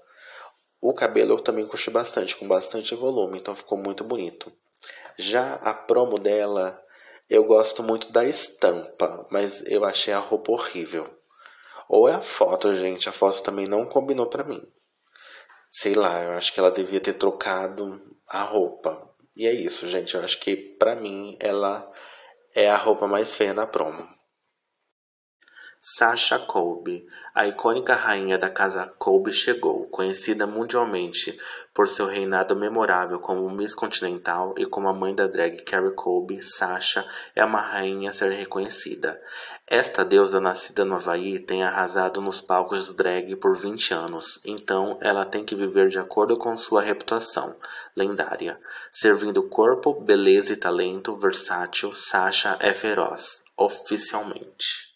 O 0.79 0.93
cabelo 0.93 1.33
eu 1.33 1.39
também 1.39 1.65
curti 1.65 1.89
bastante, 1.89 2.35
com 2.35 2.47
bastante 2.47 2.93
volume, 2.95 3.39
então 3.39 3.55
ficou 3.55 3.77
muito 3.77 4.03
bonito. 4.03 4.51
Já 5.17 5.55
a 5.55 5.73
promo 5.73 6.19
dela, 6.19 6.79
eu 7.29 7.43
gosto 7.43 7.81
muito 7.81 8.11
da 8.11 8.23
estampa, 8.23 9.27
mas 9.31 9.63
eu 9.65 9.83
achei 9.83 10.13
a 10.13 10.19
roupa 10.19 10.51
horrível. 10.51 11.09
Ou 11.89 12.07
é 12.07 12.13
a 12.13 12.21
foto, 12.21 12.75
gente, 12.75 13.09
a 13.09 13.11
foto 13.11 13.41
também 13.41 13.65
não 13.65 13.85
combinou 13.85 14.27
para 14.27 14.43
mim. 14.43 14.61
Sei 15.71 15.93
lá, 15.93 16.23
eu 16.23 16.31
acho 16.31 16.53
que 16.53 16.59
ela 16.59 16.71
devia 16.71 16.99
ter 16.99 17.13
trocado 17.13 18.01
a 18.29 18.43
roupa. 18.43 19.09
E 19.35 19.47
é 19.47 19.53
isso, 19.53 19.87
gente, 19.87 20.15
eu 20.15 20.23
acho 20.23 20.39
que 20.39 20.55
para 20.55 20.95
mim 20.95 21.37
ela 21.39 21.89
é 22.53 22.69
a 22.69 22.77
roupa 22.77 23.07
mais 23.07 23.35
feia 23.35 23.53
na 23.53 23.65
promo. 23.65 24.16
Sasha 25.89 26.37
Colby, 26.37 27.07
a 27.33 27.47
icônica 27.47 27.95
rainha 27.95 28.37
da 28.37 28.49
casa 28.49 28.93
Colby 28.99 29.31
chegou, 29.31 29.87
conhecida 29.87 30.45
mundialmente 30.45 31.39
por 31.73 31.87
seu 31.87 32.05
reinado 32.07 32.57
memorável 32.57 33.21
como 33.21 33.49
Miss 33.49 33.73
Continental 33.73 34.53
e 34.57 34.65
como 34.65 34.89
a 34.89 34.93
mãe 34.93 35.15
da 35.15 35.27
drag 35.27 35.63
Carrie 35.63 35.95
Colby, 35.95 36.43
Sasha 36.43 37.07
é 37.33 37.45
uma 37.45 37.61
rainha 37.61 38.09
a 38.09 38.13
ser 38.13 38.33
reconhecida. 38.33 39.17
Esta 39.65 40.03
deusa 40.03 40.41
nascida 40.41 40.83
no 40.83 40.95
Havaí 40.95 41.39
tem 41.39 41.63
arrasado 41.63 42.19
nos 42.19 42.41
palcos 42.41 42.87
do 42.87 42.93
drag 42.93 43.37
por 43.37 43.55
20 43.55 43.93
anos, 43.93 44.41
então 44.43 44.97
ela 44.99 45.23
tem 45.23 45.45
que 45.45 45.55
viver 45.55 45.87
de 45.87 45.97
acordo 45.97 46.37
com 46.37 46.57
sua 46.57 46.81
reputação 46.81 47.55
lendária. 47.95 48.59
Servindo 48.91 49.47
corpo, 49.47 49.93
beleza 50.01 50.51
e 50.51 50.57
talento 50.57 51.15
versátil, 51.15 51.93
Sasha 51.93 52.57
é 52.59 52.73
feroz, 52.73 53.41
oficialmente. 53.55 54.86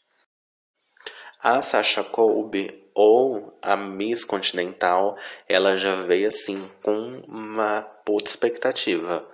A 1.44 1.60
Sasha 1.64 2.04
Colby 2.04 2.88
ou 2.94 3.58
a 3.64 3.76
Miss 3.76 4.24
Continental, 4.24 5.18
ela 5.50 5.76
já 5.76 5.96
veio 5.96 6.28
assim 6.28 6.70
com 6.84 7.24
uma 7.28 7.82
puta 7.82 8.30
expectativa. 8.30 9.28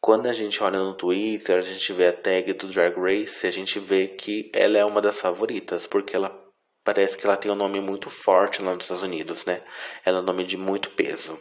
Quando 0.00 0.26
a 0.26 0.32
gente 0.32 0.60
olha 0.60 0.80
no 0.80 0.94
Twitter, 0.94 1.56
a 1.56 1.60
gente 1.60 1.92
vê 1.92 2.08
a 2.08 2.12
tag 2.12 2.52
do 2.52 2.66
Drag 2.66 2.96
Race, 2.98 3.46
a 3.46 3.50
gente 3.52 3.78
vê 3.78 4.08
que 4.08 4.50
ela 4.52 4.76
é 4.76 4.84
uma 4.84 5.00
das 5.00 5.20
favoritas, 5.20 5.86
porque 5.86 6.16
ela 6.16 6.36
parece 6.84 7.16
que 7.16 7.24
ela 7.24 7.36
tem 7.36 7.48
um 7.52 7.54
nome 7.54 7.80
muito 7.80 8.10
forte 8.10 8.60
lá 8.60 8.74
nos 8.74 8.82
Estados 8.82 9.04
Unidos, 9.04 9.44
né? 9.44 9.62
Ela 10.04 10.18
é 10.18 10.20
um 10.20 10.24
nome 10.24 10.42
de 10.42 10.56
muito 10.56 10.90
peso. 10.90 11.38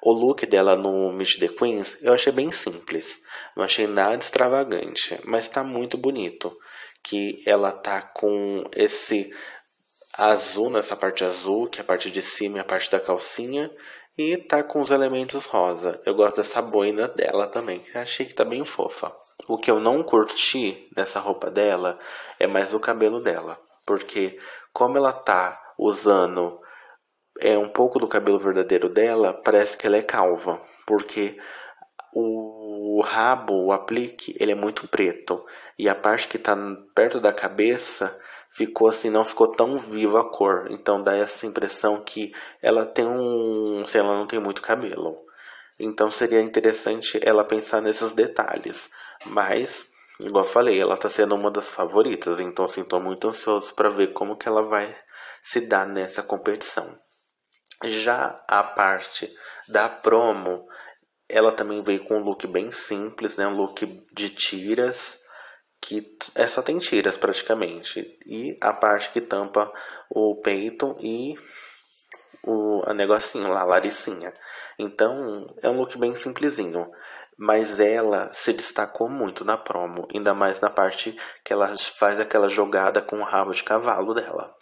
O 0.00 0.12
look 0.12 0.46
dela 0.46 0.76
no 0.76 1.12
Meet 1.12 1.40
the 1.40 1.48
Queens 1.48 1.96
eu 2.00 2.12
achei 2.12 2.32
bem 2.32 2.52
simples, 2.52 3.18
não 3.56 3.64
achei 3.64 3.88
nada 3.88 4.22
extravagante, 4.22 5.18
mas 5.24 5.48
tá 5.48 5.64
muito 5.64 5.98
bonito 5.98 6.56
que 7.04 7.42
ela 7.46 7.70
tá 7.70 8.00
com 8.00 8.64
esse 8.74 9.30
azul 10.16 10.70
nessa 10.70 10.96
parte 10.96 11.24
azul, 11.24 11.68
que 11.68 11.78
é 11.78 11.82
a 11.82 11.86
parte 11.86 12.10
de 12.10 12.22
cima 12.22 12.58
e 12.58 12.60
a 12.60 12.64
parte 12.64 12.90
da 12.90 12.98
calcinha, 12.98 13.70
e 14.16 14.36
tá 14.36 14.62
com 14.62 14.80
os 14.80 14.90
elementos 14.90 15.44
rosa. 15.44 16.00
Eu 16.06 16.14
gosto 16.14 16.36
dessa 16.36 16.62
boina 16.62 17.06
dela 17.08 17.46
também, 17.46 17.82
achei 17.94 18.24
que 18.24 18.34
tá 18.34 18.44
bem 18.44 18.64
fofa. 18.64 19.14
O 19.48 19.58
que 19.58 19.70
eu 19.70 19.78
não 19.78 20.02
curti 20.02 20.88
nessa 20.96 21.20
roupa 21.20 21.50
dela 21.50 21.98
é 22.38 22.46
mais 22.46 22.72
o 22.72 22.80
cabelo 22.80 23.20
dela. 23.20 23.58
Porque 23.84 24.38
como 24.72 24.96
ela 24.96 25.12
tá 25.12 25.60
usando 25.78 26.60
é 27.40 27.58
um 27.58 27.68
pouco 27.68 27.98
do 27.98 28.06
cabelo 28.06 28.38
verdadeiro 28.38 28.88
dela, 28.88 29.34
parece 29.34 29.76
que 29.76 29.86
ela 29.86 29.96
é 29.96 30.02
calva. 30.02 30.62
Porque 30.86 31.36
o 32.14 32.53
rabo, 33.00 33.66
o 33.66 33.72
aplique, 33.72 34.36
ele 34.38 34.52
é 34.52 34.54
muito 34.54 34.86
preto. 34.88 35.44
E 35.78 35.88
a 35.88 35.94
parte 35.94 36.28
que 36.28 36.38
tá 36.38 36.56
perto 36.94 37.20
da 37.20 37.32
cabeça 37.32 38.16
ficou 38.50 38.88
assim, 38.88 39.10
não 39.10 39.24
ficou 39.24 39.48
tão 39.50 39.78
viva 39.78 40.20
a 40.20 40.24
cor. 40.24 40.68
Então 40.70 41.02
dá 41.02 41.16
essa 41.16 41.46
impressão 41.46 42.02
que 42.02 42.32
ela 42.62 42.86
tem 42.86 43.06
um. 43.06 43.84
se 43.86 43.98
ela 43.98 44.16
não 44.16 44.26
tem 44.26 44.38
muito 44.38 44.62
cabelo. 44.62 45.24
Então 45.78 46.10
seria 46.10 46.40
interessante 46.40 47.18
ela 47.22 47.44
pensar 47.44 47.80
nesses 47.80 48.12
detalhes. 48.12 48.88
Mas, 49.26 49.86
igual 50.20 50.44
eu 50.44 50.50
falei, 50.50 50.80
ela 50.80 50.96
tá 50.96 51.10
sendo 51.10 51.34
uma 51.34 51.50
das 51.50 51.70
favoritas. 51.70 52.38
Então, 52.38 52.64
assim, 52.64 52.84
tô 52.84 53.00
muito 53.00 53.28
ansioso 53.28 53.74
para 53.74 53.88
ver 53.88 54.12
como 54.12 54.36
que 54.36 54.48
ela 54.48 54.62
vai 54.62 54.94
se 55.42 55.60
dar 55.60 55.86
nessa 55.86 56.22
competição. 56.22 56.96
Já 57.84 58.42
a 58.48 58.62
parte 58.62 59.34
da 59.68 59.88
promo, 59.88 60.66
ela 61.28 61.52
também 61.52 61.82
veio 61.82 62.04
com 62.04 62.18
um 62.18 62.22
look 62.22 62.46
bem 62.46 62.70
simples, 62.70 63.36
né? 63.36 63.46
Um 63.46 63.56
look 63.56 63.86
de 64.12 64.30
tiras, 64.30 65.18
que 65.80 66.16
é 66.34 66.46
só 66.46 66.62
tem 66.62 66.78
tiras 66.78 67.16
praticamente. 67.16 68.18
E 68.26 68.56
a 68.60 68.72
parte 68.72 69.10
que 69.10 69.20
tampa 69.20 69.72
o 70.10 70.40
peito 70.42 70.96
e 71.00 71.34
o 72.42 72.82
a 72.86 72.92
negocinho 72.92 73.48
lá, 73.48 73.62
a 73.62 73.64
laricinha. 73.64 74.32
Então, 74.78 75.46
é 75.62 75.68
um 75.68 75.78
look 75.78 75.96
bem 75.98 76.14
simplesinho. 76.14 76.86
Mas 77.36 77.80
ela 77.80 78.32
se 78.32 78.52
destacou 78.52 79.08
muito 79.08 79.44
na 79.44 79.56
promo, 79.56 80.06
ainda 80.14 80.32
mais 80.32 80.60
na 80.60 80.70
parte 80.70 81.16
que 81.44 81.52
ela 81.52 81.74
faz 81.98 82.20
aquela 82.20 82.48
jogada 82.48 83.02
com 83.02 83.16
o 83.16 83.24
rabo 83.24 83.50
de 83.50 83.64
cavalo 83.64 84.14
dela. 84.14 84.54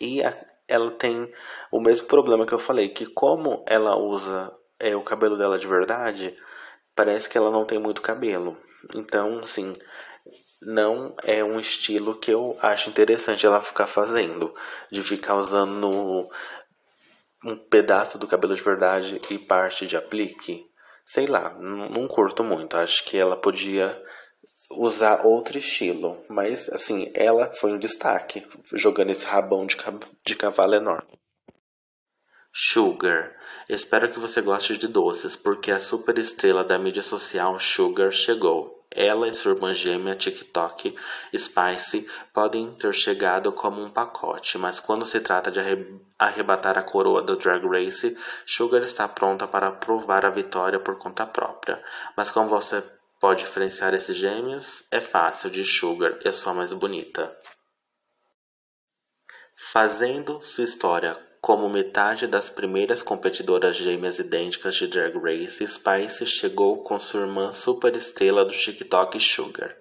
E 0.00 0.22
a, 0.22 0.32
ela 0.68 0.92
tem 0.92 1.32
o 1.72 1.80
mesmo 1.80 2.06
problema 2.06 2.46
que 2.46 2.52
eu 2.52 2.58
falei, 2.58 2.90
que 2.90 3.06
como 3.06 3.64
ela 3.66 3.96
usa 3.96 4.52
é, 4.82 4.96
o 4.96 5.02
cabelo 5.02 5.38
dela 5.38 5.58
de 5.58 5.66
verdade, 5.66 6.34
parece 6.94 7.28
que 7.28 7.38
ela 7.38 7.50
não 7.50 7.64
tem 7.64 7.78
muito 7.78 8.02
cabelo. 8.02 8.58
Então, 8.94 9.38
assim, 9.38 9.72
não 10.60 11.14
é 11.22 11.42
um 11.42 11.58
estilo 11.58 12.18
que 12.18 12.32
eu 12.32 12.58
acho 12.60 12.90
interessante 12.90 13.46
ela 13.46 13.60
ficar 13.60 13.86
fazendo, 13.86 14.52
de 14.90 15.02
ficar 15.02 15.36
usando 15.36 16.28
um 17.44 17.56
pedaço 17.56 18.18
do 18.18 18.26
cabelo 18.26 18.54
de 18.54 18.62
verdade 18.62 19.20
e 19.30 19.38
parte 19.38 19.86
de 19.86 19.96
aplique. 19.96 20.66
Sei 21.06 21.26
lá, 21.26 21.50
não 21.58 22.06
curto 22.08 22.44
muito. 22.44 22.76
Acho 22.76 23.04
que 23.04 23.16
ela 23.16 23.36
podia 23.36 24.00
usar 24.70 25.26
outro 25.26 25.58
estilo. 25.58 26.24
Mas, 26.28 26.68
assim, 26.70 27.10
ela 27.14 27.48
foi 27.48 27.72
um 27.72 27.78
destaque, 27.78 28.46
jogando 28.74 29.10
esse 29.10 29.26
rabão 29.26 29.66
de, 29.66 29.76
de 30.24 30.36
cavalo 30.36 30.74
enorme. 30.74 31.21
Sugar. 32.54 33.34
Espero 33.66 34.10
que 34.10 34.18
você 34.18 34.42
goste 34.42 34.76
de 34.76 34.86
doces, 34.86 35.34
porque 35.34 35.70
a 35.70 35.80
super 35.80 36.18
estrela 36.18 36.62
da 36.62 36.78
mídia 36.78 37.02
social 37.02 37.58
Sugar 37.58 38.10
chegou. 38.10 38.86
Ela 38.90 39.26
e 39.26 39.32
sua 39.32 39.52
irmã 39.52 39.72
gêmea 39.72 40.14
TikTok, 40.14 40.94
Spice, 41.34 42.06
podem 42.30 42.70
ter 42.74 42.92
chegado 42.92 43.50
como 43.52 43.82
um 43.82 43.88
pacote, 43.88 44.58
mas 44.58 44.78
quando 44.78 45.06
se 45.06 45.18
trata 45.18 45.50
de 45.50 45.60
arrebatar 46.18 46.76
a 46.76 46.82
coroa 46.82 47.22
do 47.22 47.34
Drag 47.36 47.64
Race, 47.66 48.14
Sugar 48.44 48.82
está 48.82 49.08
pronta 49.08 49.48
para 49.48 49.72
provar 49.72 50.26
a 50.26 50.30
vitória 50.30 50.78
por 50.78 50.98
conta 50.98 51.24
própria. 51.24 51.82
Mas 52.14 52.30
como 52.30 52.50
você 52.50 52.84
pode 53.18 53.40
diferenciar 53.40 53.94
esses 53.94 54.14
gêmeos? 54.14 54.84
É 54.90 55.00
fácil, 55.00 55.48
de 55.48 55.64
Sugar 55.64 56.18
é 56.22 56.30
só 56.30 56.52
mais 56.52 56.74
bonita. 56.74 57.34
Fazendo 59.54 60.38
sua 60.42 60.64
história 60.64 61.31
como 61.42 61.68
metade 61.68 62.28
das 62.28 62.48
primeiras 62.48 63.02
competidoras 63.02 63.74
gêmeas 63.74 64.20
idênticas 64.20 64.76
de 64.76 64.86
Drag 64.86 65.12
Race, 65.18 65.66
Spice 65.66 66.24
chegou 66.24 66.84
com 66.84 67.00
sua 67.00 67.22
irmã 67.22 67.52
superestrela 67.52 68.44
do 68.44 68.52
TikTok 68.52 69.18
Sugar. 69.18 69.74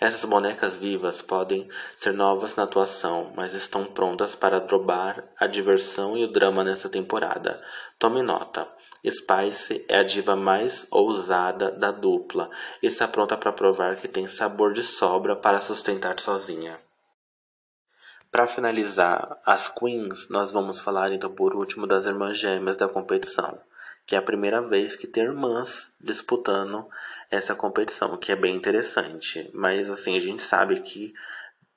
Essas 0.00 0.24
bonecas 0.24 0.76
vivas 0.76 1.20
podem 1.20 1.68
ser 1.96 2.12
novas 2.12 2.54
na 2.54 2.62
atuação, 2.62 3.32
mas 3.34 3.54
estão 3.54 3.84
prontas 3.84 4.36
para 4.36 4.60
drobar 4.60 5.24
a 5.36 5.48
diversão 5.48 6.16
e 6.16 6.22
o 6.22 6.32
drama 6.32 6.62
nessa 6.62 6.88
temporada. 6.88 7.60
Tome 7.98 8.22
nota. 8.22 8.68
Spice 9.04 9.84
é 9.88 9.98
a 9.98 10.04
diva 10.04 10.36
mais 10.36 10.86
ousada 10.92 11.72
da 11.72 11.90
dupla 11.90 12.48
e 12.80 12.86
está 12.86 13.08
pronta 13.08 13.36
para 13.36 13.52
provar 13.52 13.96
que 13.96 14.06
tem 14.06 14.28
sabor 14.28 14.72
de 14.72 14.84
sobra 14.84 15.34
para 15.34 15.60
sustentar 15.60 16.20
sozinha. 16.20 16.78
Para 18.30 18.46
finalizar 18.46 19.40
as 19.44 19.68
queens, 19.68 20.28
nós 20.28 20.52
vamos 20.52 20.80
falar 20.80 21.12
então 21.12 21.32
por 21.32 21.52
último 21.56 21.84
das 21.84 22.06
irmãs 22.06 22.38
gêmeas 22.38 22.76
da 22.76 22.88
competição, 22.88 23.58
que 24.06 24.14
é 24.14 24.18
a 24.18 24.22
primeira 24.22 24.62
vez 24.62 24.94
que 24.94 25.08
tem 25.08 25.24
irmãs 25.24 25.92
disputando 26.00 26.88
essa 27.28 27.56
competição, 27.56 28.16
que 28.16 28.30
é 28.30 28.36
bem 28.36 28.54
interessante. 28.54 29.50
Mas 29.52 29.90
assim, 29.90 30.16
a 30.16 30.20
gente 30.20 30.42
sabe 30.42 30.80
que 30.80 31.12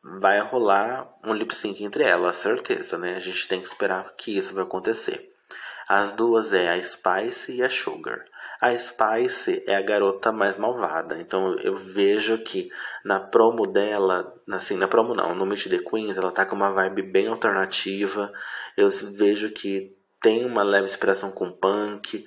vai 0.04 0.42
rolar 0.42 1.12
um 1.24 1.34
lip 1.34 1.56
sync 1.56 1.84
entre 1.84 2.04
elas, 2.04 2.36
certeza, 2.36 3.00
né? 3.00 3.16
A 3.16 3.20
gente 3.20 3.48
tem 3.48 3.60
que 3.60 3.68
esperar 3.68 4.14
que 4.16 4.38
isso 4.38 4.54
vai 4.54 4.64
acontecer. 4.64 5.34
As 5.88 6.12
duas 6.12 6.54
é 6.54 6.70
a 6.70 6.84
Spice 6.84 7.52
e 7.52 7.64
a 7.64 7.70
Sugar. 7.70 8.26
A 8.64 8.74
Spice 8.78 9.62
é 9.68 9.76
a 9.76 9.82
garota 9.82 10.32
mais 10.32 10.56
malvada. 10.56 11.20
Então 11.20 11.54
eu 11.58 11.76
vejo 11.76 12.38
que 12.38 12.72
na 13.04 13.20
promo 13.20 13.68
dela, 13.68 14.34
assim, 14.50 14.78
na 14.78 14.88
promo 14.88 15.14
não, 15.14 15.36
no 15.36 15.46
Meet 15.46 15.68
the 15.68 15.80
Queens, 15.80 16.16
ela 16.16 16.32
tá 16.32 16.46
com 16.46 16.56
uma 16.56 16.72
vibe 16.72 17.02
bem 17.02 17.28
alternativa. 17.28 18.32
Eu 18.78 18.90
vejo 18.90 19.52
que 19.52 19.94
tem 20.22 20.46
uma 20.46 20.64
leve 20.64 20.86
inspiração 20.86 21.30
com 21.30 21.52
punk, 21.52 22.24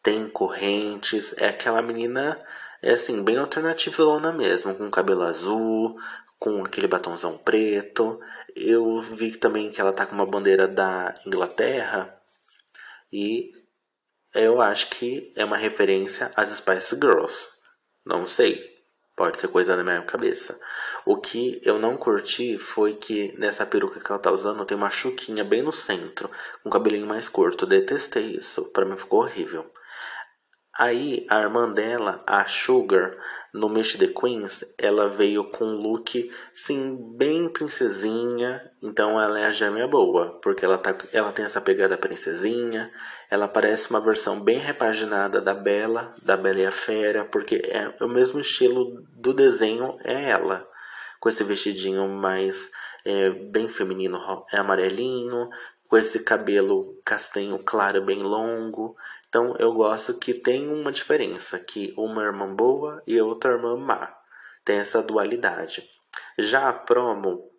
tem 0.00 0.28
correntes. 0.28 1.34
É 1.36 1.48
aquela 1.48 1.82
menina, 1.82 2.38
é 2.80 2.92
assim, 2.92 3.20
bem 3.20 3.38
alternativa 3.38 4.32
mesmo, 4.32 4.76
com 4.76 4.88
cabelo 4.88 5.24
azul, 5.24 5.98
com 6.38 6.64
aquele 6.64 6.86
batomzão 6.86 7.36
preto. 7.38 8.20
Eu 8.54 9.00
vi 9.00 9.36
também 9.36 9.68
que 9.68 9.80
ela 9.80 9.92
tá 9.92 10.06
com 10.06 10.14
uma 10.14 10.26
bandeira 10.26 10.68
da 10.68 11.12
Inglaterra. 11.26 12.16
E 13.12 13.50
eu 14.34 14.60
acho 14.60 14.88
que 14.90 15.32
é 15.36 15.44
uma 15.44 15.56
referência 15.56 16.30
às 16.34 16.48
Spice 16.50 16.94
Girls. 16.96 17.48
Não 18.04 18.26
sei. 18.26 18.72
Pode 19.14 19.36
ser 19.38 19.48
coisa 19.48 19.76
da 19.76 19.84
minha 19.84 20.00
cabeça. 20.02 20.58
O 21.04 21.18
que 21.18 21.60
eu 21.62 21.78
não 21.78 21.98
curti 21.98 22.56
foi 22.56 22.94
que 22.94 23.34
nessa 23.38 23.66
peruca 23.66 24.00
que 24.00 24.10
ela 24.10 24.18
tá 24.18 24.32
usando 24.32 24.64
tem 24.64 24.76
uma 24.76 24.88
chuquinha 24.88 25.44
bem 25.44 25.60
no 25.62 25.72
centro, 25.72 26.30
com 26.62 26.70
o 26.70 26.72
cabelinho 26.72 27.06
mais 27.06 27.28
curto. 27.28 27.66
Detestei 27.66 28.36
isso. 28.36 28.64
Para 28.70 28.86
mim 28.86 28.96
ficou 28.96 29.20
horrível. 29.20 29.70
Aí 30.74 31.26
a 31.28 31.38
irmã 31.40 31.70
dela, 31.70 32.22
a 32.26 32.46
Sugar, 32.46 33.14
no 33.52 33.68
Meet 33.68 33.98
the 33.98 34.06
Queens, 34.06 34.64
ela 34.78 35.06
veio 35.06 35.44
com 35.44 35.66
um 35.66 35.76
look, 35.76 36.30
sim, 36.54 36.96
bem 37.14 37.50
princesinha. 37.50 38.70
Então 38.82 39.20
ela 39.20 39.38
é 39.38 39.44
a 39.44 39.52
gêmea 39.52 39.86
boa, 39.86 40.38
porque 40.40 40.64
ela, 40.64 40.78
tá, 40.78 40.96
ela 41.12 41.30
tem 41.30 41.44
essa 41.44 41.60
pegada 41.60 41.98
princesinha. 41.98 42.90
Ela 43.30 43.46
parece 43.46 43.90
uma 43.90 44.00
versão 44.00 44.40
bem 44.40 44.58
repaginada 44.58 45.42
da 45.42 45.52
Bela, 45.52 46.14
da 46.22 46.38
Bela 46.38 46.60
e 46.60 46.66
a 46.66 46.72
Fera, 46.72 47.26
porque 47.26 47.56
é 47.66 47.94
o 48.02 48.08
mesmo 48.08 48.40
estilo 48.40 49.04
do 49.14 49.34
desenho, 49.34 49.98
é 50.02 50.30
ela. 50.30 50.66
Com 51.20 51.28
esse 51.28 51.44
vestidinho 51.44 52.08
mais 52.08 52.70
é, 53.04 53.28
bem 53.28 53.68
feminino, 53.68 54.18
é 54.50 54.56
amarelinho, 54.56 55.50
com 55.86 55.98
esse 55.98 56.18
cabelo 56.20 56.98
castanho 57.04 57.58
claro 57.58 58.00
bem 58.00 58.22
longo. 58.22 58.96
Então 59.32 59.56
eu 59.58 59.72
gosto 59.72 60.12
que 60.18 60.34
tem 60.34 60.68
uma 60.68 60.92
diferença, 60.92 61.58
que 61.58 61.94
uma 61.96 62.22
irmã 62.22 62.54
boa 62.54 63.02
e 63.06 63.18
outra 63.18 63.52
irmã 63.52 63.74
má. 63.78 64.14
Tem 64.62 64.76
essa 64.76 65.02
dualidade. 65.02 65.88
Já 66.38 66.68
a 66.68 66.72
promo, 66.74 67.50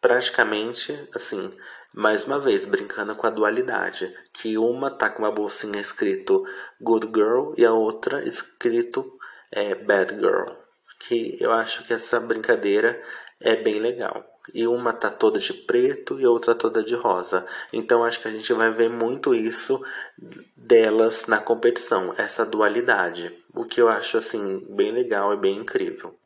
praticamente 0.00 1.08
assim, 1.14 1.56
mais 1.94 2.24
uma 2.24 2.40
vez, 2.40 2.64
brincando 2.64 3.14
com 3.14 3.24
a 3.24 3.30
dualidade. 3.30 4.12
Que 4.32 4.58
uma 4.58 4.90
tá 4.90 5.08
com 5.08 5.22
uma 5.22 5.30
bolsinha 5.30 5.80
escrito 5.80 6.44
Good 6.80 7.06
Girl 7.14 7.52
e 7.56 7.64
a 7.64 7.72
outra 7.72 8.26
escrito 8.26 9.16
é, 9.52 9.76
Bad 9.76 10.16
Girl. 10.16 10.56
Que 10.98 11.40
eu 11.40 11.52
acho 11.52 11.84
que 11.84 11.94
essa 11.94 12.18
brincadeira 12.18 13.00
é 13.40 13.54
bem 13.54 13.78
legal 13.78 14.27
e 14.54 14.66
uma 14.66 14.92
tá 14.92 15.10
toda 15.10 15.38
de 15.38 15.52
preto 15.52 16.18
e 16.20 16.26
outra 16.26 16.54
toda 16.54 16.82
de 16.82 16.94
rosa. 16.94 17.46
Então 17.72 18.04
acho 18.04 18.20
que 18.20 18.28
a 18.28 18.30
gente 18.30 18.52
vai 18.52 18.72
ver 18.72 18.88
muito 18.88 19.34
isso 19.34 19.82
delas 20.56 21.26
na 21.26 21.38
competição, 21.38 22.12
essa 22.16 22.44
dualidade, 22.44 23.34
o 23.54 23.64
que 23.64 23.80
eu 23.80 23.88
acho 23.88 24.18
assim 24.18 24.66
bem 24.74 24.92
legal 24.92 25.32
e 25.32 25.36
bem 25.36 25.56
incrível. 25.56 26.18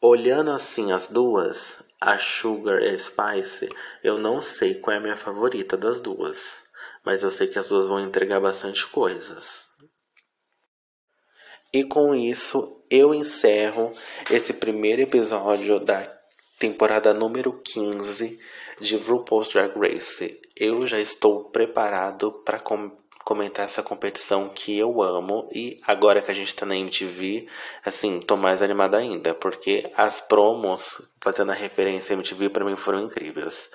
Olhando 0.00 0.50
assim 0.50 0.92
as 0.92 1.08
duas, 1.08 1.82
a 2.00 2.16
Sugar 2.16 2.80
e 2.80 2.88
a 2.88 2.98
Spice, 2.98 3.68
eu 4.02 4.18
não 4.18 4.40
sei 4.40 4.76
qual 4.76 4.94
é 4.94 4.98
a 4.98 5.02
minha 5.02 5.16
favorita 5.16 5.76
das 5.76 6.00
duas, 6.00 6.62
mas 7.04 7.22
eu 7.22 7.30
sei 7.30 7.46
que 7.46 7.58
as 7.58 7.68
duas 7.68 7.86
vão 7.86 8.00
entregar 8.00 8.40
bastante 8.40 8.86
coisas. 8.86 9.68
E 11.72 11.84
com 11.84 12.14
isso 12.14 12.82
eu 12.90 13.14
encerro 13.14 13.92
esse 14.30 14.52
primeiro 14.52 15.02
episódio 15.02 15.78
da 15.78 16.19
temporada 16.60 17.14
número 17.14 17.54
15 17.54 18.38
de 18.78 18.96
RuPaul's 18.98 19.48
Drag 19.48 19.72
Race. 19.78 20.38
Eu 20.54 20.86
já 20.86 21.00
estou 21.00 21.44
preparado 21.44 22.30
para 22.30 22.60
com 22.60 22.92
comentar 23.24 23.64
essa 23.64 23.82
competição 23.82 24.48
que 24.48 24.76
eu 24.78 25.02
amo 25.02 25.48
e 25.54 25.78
agora 25.86 26.20
que 26.20 26.30
a 26.30 26.34
gente 26.34 26.54
tá 26.54 26.66
na 26.66 26.76
MTV, 26.76 27.48
assim, 27.84 28.20
tô 28.20 28.36
mais 28.36 28.60
animada 28.60 28.98
ainda, 28.98 29.34
porque 29.34 29.90
as 29.96 30.20
promos 30.20 31.00
fazendo 31.20 31.50
a 31.50 31.54
referência 31.54 32.12
à 32.12 32.14
MTV 32.14 32.50
para 32.50 32.64
mim 32.64 32.76
foram 32.76 33.00
incríveis. 33.00 33.70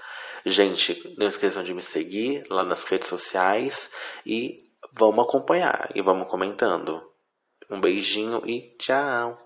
Gente, 0.46 1.16
não 1.18 1.28
esqueçam 1.28 1.64
de 1.64 1.74
me 1.74 1.82
seguir 1.82 2.44
lá 2.52 2.64
nas 2.64 2.84
redes 2.84 3.08
sociais 3.08 3.90
e 4.24 4.58
vamos 4.94 5.26
acompanhar 5.26 5.90
e 5.96 6.02
vamos 6.02 6.28
comentando. 6.28 7.02
Um 7.68 7.82
beijinho 7.82 8.44
e 8.46 8.76
tchau! 8.78 9.45